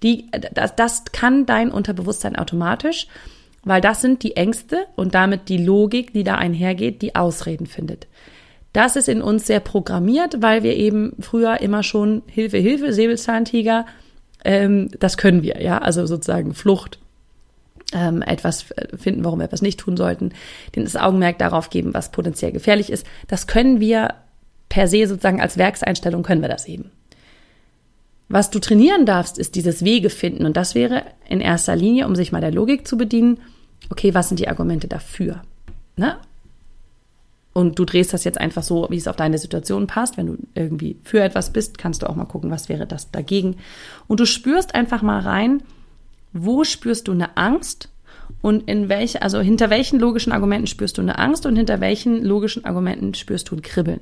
Die, 0.03 0.29
das, 0.53 0.75
das 0.75 1.05
kann 1.05 1.47
dein 1.47 1.71
Unterbewusstsein 1.71 2.35
automatisch 2.35 3.07
weil 3.63 3.81
das 3.81 4.01
sind 4.01 4.23
die 4.23 4.35
Ängste 4.35 4.85
und 4.95 5.13
damit 5.13 5.49
die 5.49 5.57
Logik, 5.57 6.13
die 6.13 6.23
da 6.23 6.35
einhergeht, 6.35 7.01
die 7.01 7.15
Ausreden 7.15 7.67
findet. 7.67 8.07
Das 8.73 8.95
ist 8.95 9.09
in 9.09 9.21
uns 9.21 9.47
sehr 9.47 9.59
programmiert, 9.59 10.41
weil 10.41 10.63
wir 10.63 10.75
eben 10.75 11.13
früher 11.19 11.59
immer 11.59 11.83
schon 11.83 12.23
Hilfe, 12.27 12.57
Hilfe, 12.57 12.93
Säbelzahntiger, 12.93 13.85
ähm, 14.43 14.89
das 14.99 15.17
können 15.17 15.43
wir, 15.43 15.61
ja, 15.61 15.77
also 15.77 16.05
sozusagen 16.05 16.53
Flucht, 16.53 16.99
ähm, 17.93 18.21
etwas 18.21 18.65
finden, 18.95 19.25
warum 19.25 19.39
wir 19.39 19.45
etwas 19.45 19.61
nicht 19.61 19.79
tun 19.79 19.97
sollten, 19.97 20.31
den 20.75 20.85
das 20.85 20.95
Augenmerk 20.95 21.37
darauf 21.37 21.69
geben, 21.69 21.93
was 21.93 22.11
potenziell 22.11 22.53
gefährlich 22.53 22.89
ist. 22.89 23.05
Das 23.27 23.47
können 23.47 23.79
wir 23.79 24.15
per 24.69 24.87
se 24.87 25.05
sozusagen 25.05 25.41
als 25.41 25.57
Werkseinstellung 25.57 26.23
können 26.23 26.41
wir 26.41 26.49
das 26.49 26.65
eben. 26.67 26.91
Was 28.31 28.49
du 28.49 28.59
trainieren 28.59 29.05
darfst, 29.05 29.37
ist 29.37 29.55
dieses 29.55 29.83
Wege 29.83 30.09
finden. 30.09 30.45
Und 30.45 30.55
das 30.55 30.73
wäre 30.73 31.03
in 31.27 31.41
erster 31.41 31.75
Linie, 31.75 32.07
um 32.07 32.15
sich 32.15 32.31
mal 32.31 32.39
der 32.39 32.53
Logik 32.53 32.87
zu 32.87 32.97
bedienen, 32.97 33.39
okay, 33.89 34.13
was 34.13 34.29
sind 34.29 34.39
die 34.39 34.47
Argumente 34.47 34.87
dafür? 34.87 35.41
Ne? 35.97 36.15
Und 37.51 37.77
du 37.77 37.83
drehst 37.83 38.13
das 38.13 38.23
jetzt 38.23 38.39
einfach 38.39 38.63
so, 38.63 38.87
wie 38.89 38.95
es 38.95 39.09
auf 39.09 39.17
deine 39.17 39.37
Situation 39.37 39.85
passt. 39.85 40.15
Wenn 40.15 40.27
du 40.27 40.37
irgendwie 40.55 40.95
für 41.03 41.21
etwas 41.21 41.51
bist, 41.51 41.77
kannst 41.77 42.03
du 42.03 42.09
auch 42.09 42.15
mal 42.15 42.23
gucken, 42.23 42.51
was 42.51 42.69
wäre 42.69 42.87
das 42.87 43.11
dagegen. 43.11 43.57
Und 44.07 44.21
du 44.21 44.25
spürst 44.25 44.75
einfach 44.75 45.01
mal 45.01 45.19
rein, 45.19 45.61
wo 46.31 46.63
spürst 46.63 47.09
du 47.09 47.11
eine 47.11 47.35
Angst 47.35 47.89
und 48.41 48.69
in 48.69 48.87
welche, 48.87 49.21
also 49.21 49.41
hinter 49.41 49.69
welchen 49.69 49.99
logischen 49.99 50.31
Argumenten 50.31 50.67
spürst 50.67 50.97
du 50.97 51.01
eine 51.01 51.19
Angst 51.19 51.45
und 51.45 51.57
hinter 51.57 51.81
welchen 51.81 52.23
logischen 52.23 52.63
Argumenten 52.63 53.13
spürst 53.13 53.51
du 53.51 53.57
ein 53.57 53.61
Kribbeln. 53.61 53.99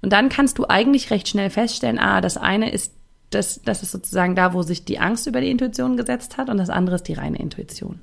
Und 0.00 0.12
dann 0.12 0.28
kannst 0.28 0.58
du 0.58 0.66
eigentlich 0.68 1.10
recht 1.10 1.26
schnell 1.26 1.50
feststellen, 1.50 1.98
ah, 1.98 2.20
das 2.20 2.36
eine 2.36 2.70
ist 2.70 2.92
das, 3.34 3.60
das 3.64 3.82
ist 3.82 3.92
sozusagen 3.92 4.34
da, 4.34 4.54
wo 4.54 4.62
sich 4.62 4.84
die 4.84 4.98
Angst 4.98 5.26
über 5.26 5.40
die 5.40 5.50
Intuition 5.50 5.96
gesetzt 5.96 6.36
hat 6.36 6.48
und 6.48 6.58
das 6.58 6.70
andere 6.70 6.96
ist 6.96 7.08
die 7.08 7.14
reine 7.14 7.38
Intuition. 7.38 8.00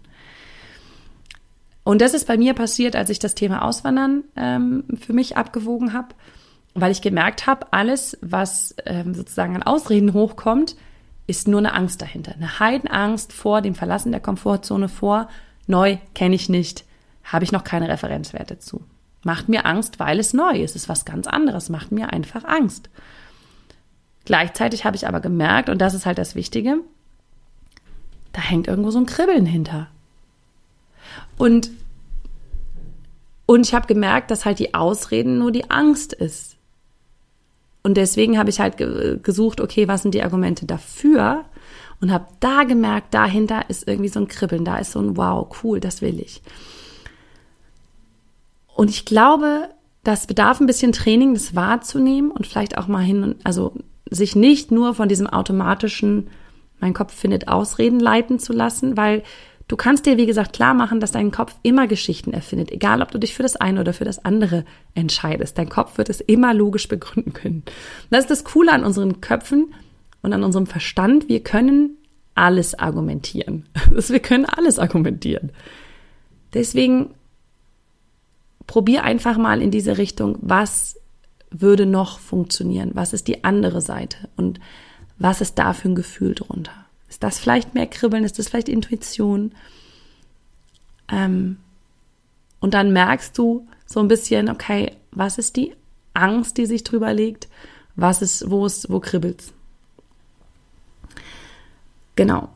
Und 1.84 2.02
das 2.02 2.14
ist 2.14 2.28
bei 2.28 2.38
mir 2.38 2.54
passiert, 2.54 2.96
als 2.96 3.10
ich 3.10 3.20
das 3.20 3.36
Thema 3.36 3.64
Auswandern 3.64 4.24
ähm, 4.36 4.84
für 5.00 5.14
mich 5.14 5.38
abgewogen 5.38 5.94
habe. 5.94 6.10
weil 6.76 6.92
ich 6.92 7.02
gemerkt 7.02 7.48
habe, 7.48 7.68
alles, 7.72 8.18
was 8.22 8.76
ähm, 8.86 9.16
sozusagen 9.16 9.56
an 9.56 9.64
Ausreden 9.64 10.14
hochkommt, 10.14 10.76
ist 11.26 11.48
nur 11.48 11.60
eine 11.60 11.74
Angst 11.74 12.02
dahinter. 12.02 12.34
Eine 12.34 12.60
Heidenangst 12.60 13.34
vor 13.34 13.62
dem 13.62 13.76
Verlassen 13.76 14.12
der 14.12 14.22
Komfortzone, 14.22 14.88
vor 14.88 15.30
neu 15.68 15.98
kenne 16.14 16.36
ich 16.36 16.48
nicht, 16.48 16.86
habe 17.24 17.44
ich 17.44 17.52
noch 17.52 17.64
keine 17.64 17.90
Referenzwerte 17.90 18.60
zu. 18.60 18.84
Macht 19.24 19.50
mir 19.50 19.66
Angst, 19.66 20.00
weil 20.00 20.20
es 20.20 20.34
neu 20.34 20.62
ist. 20.62 20.76
Es 20.76 20.84
ist 20.84 20.90
was 20.90 21.06
ganz 21.06 21.28
anderes, 21.28 21.70
macht 21.70 21.92
mir 21.92 22.14
einfach 22.14 22.46
Angst. 22.46 22.90
Gleichzeitig 24.30 24.86
habe 24.86 24.96
ich 24.96 25.08
aber 25.08 25.22
gemerkt, 25.22 25.70
und 25.70 25.80
das 25.80 25.96
ist 25.96 26.06
halt 26.06 26.20
das 26.20 26.36
Wichtige, 26.36 26.82
da 28.32 28.42
hängt 28.42 28.68
irgendwo 28.68 28.92
so 28.92 29.00
ein 29.00 29.08
Kribbeln 29.08 29.48
hinter. 29.48 29.88
Und, 31.40 31.72
und 33.48 33.66
ich 33.66 33.74
habe 33.74 33.88
gemerkt, 33.88 34.30
dass 34.30 34.46
halt 34.46 34.60
die 34.60 34.76
Ausreden 34.76 35.40
nur 35.40 35.52
die 35.52 35.72
Angst 35.72 36.14
ist. 36.14 36.58
Und 37.82 37.98
deswegen 37.98 38.38
habe 38.38 38.52
ich 38.52 38.60
halt 38.60 38.78
gesucht, 39.24 39.62
okay, 39.62 39.88
was 39.88 40.04
sind 40.04 40.14
die 40.14 40.22
Argumente 40.22 40.68
dafür? 40.68 41.46
Und 42.00 42.12
habe 42.12 42.28
da 42.40 42.66
gemerkt, 42.66 43.16
dahinter 43.16 43.68
ist 43.68 43.88
irgendwie 43.88 44.10
so 44.10 44.20
ein 44.20 44.28
Kribbeln, 44.28 44.64
da 44.64 44.78
ist 44.78 44.92
so 44.92 45.00
ein 45.00 45.18
Wow, 45.18 45.50
cool, 45.64 45.80
das 45.80 46.04
will 46.04 46.20
ich. 46.20 46.44
Und 48.76 48.92
ich 48.92 49.06
glaube, 49.06 49.70
das 50.04 50.28
bedarf 50.28 50.60
ein 50.60 50.68
bisschen 50.68 50.92
Training, 50.92 51.34
das 51.34 51.56
wahrzunehmen 51.56 52.30
und 52.30 52.46
vielleicht 52.46 52.78
auch 52.78 52.86
mal 52.86 53.02
hin, 53.02 53.34
also 53.44 53.74
sich 54.10 54.36
nicht 54.36 54.72
nur 54.72 54.94
von 54.94 55.10
diesem 55.10 55.28
automatischen, 55.28 56.30
mein 56.80 56.94
Kopf 56.94 57.14
findet 57.14 57.48
Ausreden 57.48 58.00
leiten 58.00 58.40
zu 58.40 58.54
lassen, 58.54 58.98
weil 58.98 59.24
Du 59.70 59.76
kannst 59.76 60.08
dir, 60.08 60.18
wie 60.18 60.26
gesagt, 60.26 60.54
klar 60.54 60.74
machen, 60.74 61.00
dass 61.00 61.12
dein 61.12 61.30
Kopf 61.30 61.56
immer 61.62 61.86
Geschichten 61.86 62.34
erfindet, 62.34 62.72
egal 62.72 63.04
ob 63.04 63.12
du 63.12 63.20
dich 63.20 63.36
für 63.36 63.44
das 63.44 63.56
eine 63.56 63.82
oder 63.82 63.94
für 63.94 64.04
das 64.04 64.26
andere 64.26 64.66
entscheidest. 64.96 65.60
Dein 65.60 65.70
Kopf 65.70 66.00
wird 66.00 66.10
es 66.10 66.22
immer 66.22 66.56
logisch 66.56 66.88
begründen 66.88 67.34
können. 67.34 67.62
Das 68.10 68.22
ist 68.22 68.32
das 68.32 68.44
Coole 68.44 68.74
an 68.74 68.84
unseren 68.84 69.22
Köpfen 69.22 69.76
und 70.24 70.34
an 70.34 70.44
unserem 70.44 70.66
Verstand. 70.66 71.30
Wir 71.30 71.44
können 71.44 71.98
alles 72.34 72.80
argumentieren. 72.80 73.70
Wir 73.92 74.20
können 74.20 74.46
alles 74.46 74.80
argumentieren. 74.80 75.52
Deswegen 76.56 77.14
probier 78.66 79.04
einfach 79.04 79.38
mal 79.38 79.62
in 79.62 79.70
diese 79.70 80.00
Richtung, 80.00 80.40
was 80.42 80.99
würde 81.52 81.86
noch 81.86 82.20
funktionieren? 82.20 82.92
Was 82.94 83.14
ist 83.14 83.28
die 83.28 83.44
andere 83.44 83.82
Seite? 83.82 84.30
Und 84.36 84.60
was 85.18 85.42
ist 85.42 85.58
da 85.60 85.74
für 85.74 85.90
ein 85.90 85.96
Gefühl 85.96 86.36
drunter? 86.36 86.74
Ist 87.10 87.24
das 87.24 87.40
vielleicht 87.40 87.74
mehr 87.74 87.88
Kribbeln? 87.88 88.24
Ist 88.24 88.40
das 88.40 88.50
vielleicht 88.50 88.70
Intuition? 88.70 89.52
Ähm, 91.12 91.58
und 92.60 92.74
dann 92.74 92.94
merkst 92.94 93.38
du 93.38 93.68
so 93.86 94.00
ein 94.00 94.08
bisschen, 94.08 94.50
okay, 94.50 94.94
was 95.12 95.38
ist 95.38 95.56
die 95.56 95.74
Angst, 96.14 96.58
die 96.58 96.66
sich 96.66 96.84
drüber 96.84 97.14
legt? 97.14 97.48
Was 97.96 98.22
ist, 98.22 98.50
wo 98.50 98.66
ist, 98.66 98.90
wo 98.90 99.00
kribbelt's? 99.00 99.52
Genau. 102.16 102.50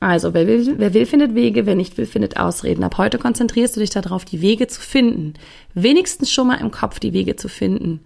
Also, 0.00 0.32
wer 0.32 0.46
will, 0.46 0.78
wer 0.78 0.94
will, 0.94 1.06
findet 1.06 1.34
Wege, 1.34 1.66
wer 1.66 1.74
nicht 1.74 1.98
will, 1.98 2.06
findet 2.06 2.36
Ausreden. 2.36 2.84
Ab 2.84 2.98
heute 2.98 3.18
konzentrierst 3.18 3.74
du 3.74 3.80
dich 3.80 3.90
darauf, 3.90 4.24
die 4.24 4.40
Wege 4.40 4.68
zu 4.68 4.80
finden. 4.80 5.34
Wenigstens 5.74 6.30
schon 6.30 6.46
mal 6.46 6.60
im 6.60 6.70
Kopf 6.70 7.00
die 7.00 7.12
Wege 7.12 7.34
zu 7.34 7.48
finden. 7.48 8.00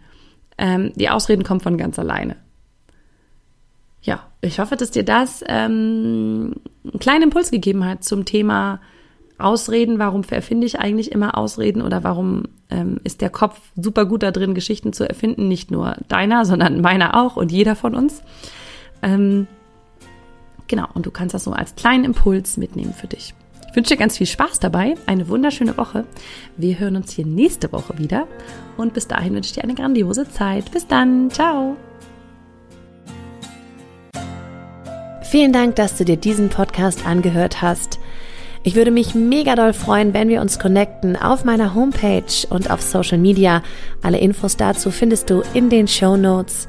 Ähm, 0.62 0.92
die 0.94 1.10
Ausreden 1.10 1.42
kommen 1.42 1.60
von 1.60 1.76
ganz 1.76 1.98
alleine 1.98 2.36
ja, 4.02 4.20
ich 4.40 4.58
hoffe, 4.58 4.76
dass 4.76 4.90
dir 4.90 5.04
das 5.04 5.44
ähm, 5.46 6.54
einen 6.84 6.98
kleinen 6.98 7.22
Impuls 7.24 7.50
gegeben 7.50 7.84
hat 7.84 8.02
zum 8.04 8.24
Thema 8.24 8.80
Ausreden. 9.38 9.98
Warum 9.98 10.22
erfinde 10.28 10.66
ich 10.66 10.80
eigentlich 10.80 11.12
immer 11.12 11.38
Ausreden 11.38 11.82
oder 11.82 12.02
warum 12.02 12.44
ähm, 12.68 12.98
ist 13.04 13.20
der 13.20 13.30
Kopf 13.30 13.60
super 13.76 14.04
gut 14.04 14.24
da 14.24 14.32
drin, 14.32 14.54
Geschichten 14.54 14.92
zu 14.92 15.08
erfinden? 15.08 15.46
Nicht 15.46 15.70
nur 15.70 15.96
deiner, 16.08 16.44
sondern 16.44 16.80
meiner 16.80 17.16
auch 17.16 17.36
und 17.36 17.52
jeder 17.52 17.76
von 17.76 17.94
uns. 17.94 18.22
Ähm, 19.02 19.46
genau, 20.66 20.88
und 20.94 21.06
du 21.06 21.12
kannst 21.12 21.34
das 21.34 21.44
so 21.44 21.52
als 21.52 21.76
kleinen 21.76 22.04
Impuls 22.04 22.56
mitnehmen 22.56 22.92
für 22.92 23.06
dich. 23.06 23.34
Ich 23.72 23.76
wünsche 23.76 23.94
dir 23.94 24.00
ganz 24.00 24.18
viel 24.18 24.26
Spaß 24.26 24.58
dabei, 24.60 24.96
eine 25.06 25.28
wunderschöne 25.28 25.78
Woche. 25.78 26.04
Wir 26.58 26.78
hören 26.78 26.94
uns 26.94 27.12
hier 27.12 27.24
nächste 27.24 27.72
Woche 27.72 27.96
wieder 27.96 28.28
und 28.76 28.92
bis 28.92 29.08
dahin 29.08 29.32
wünsche 29.32 29.48
ich 29.48 29.54
dir 29.54 29.64
eine 29.64 29.74
grandiose 29.74 30.28
Zeit. 30.28 30.70
Bis 30.72 30.86
dann, 30.86 31.30
ciao. 31.30 31.78
Vielen 35.22 35.54
Dank, 35.54 35.76
dass 35.76 35.96
du 35.96 36.04
dir 36.04 36.18
diesen 36.18 36.50
Podcast 36.50 37.06
angehört 37.06 37.62
hast. 37.62 37.98
Ich 38.62 38.74
würde 38.74 38.90
mich 38.90 39.14
mega 39.14 39.56
doll 39.56 39.72
freuen, 39.72 40.12
wenn 40.12 40.28
wir 40.28 40.42
uns 40.42 40.58
connecten 40.58 41.16
auf 41.16 41.46
meiner 41.46 41.74
Homepage 41.74 42.46
und 42.50 42.70
auf 42.70 42.82
Social 42.82 43.16
Media. 43.16 43.62
Alle 44.02 44.18
Infos 44.18 44.58
dazu 44.58 44.90
findest 44.90 45.30
du 45.30 45.42
in 45.54 45.70
den 45.70 45.88
Show 45.88 46.18
Notes. 46.18 46.68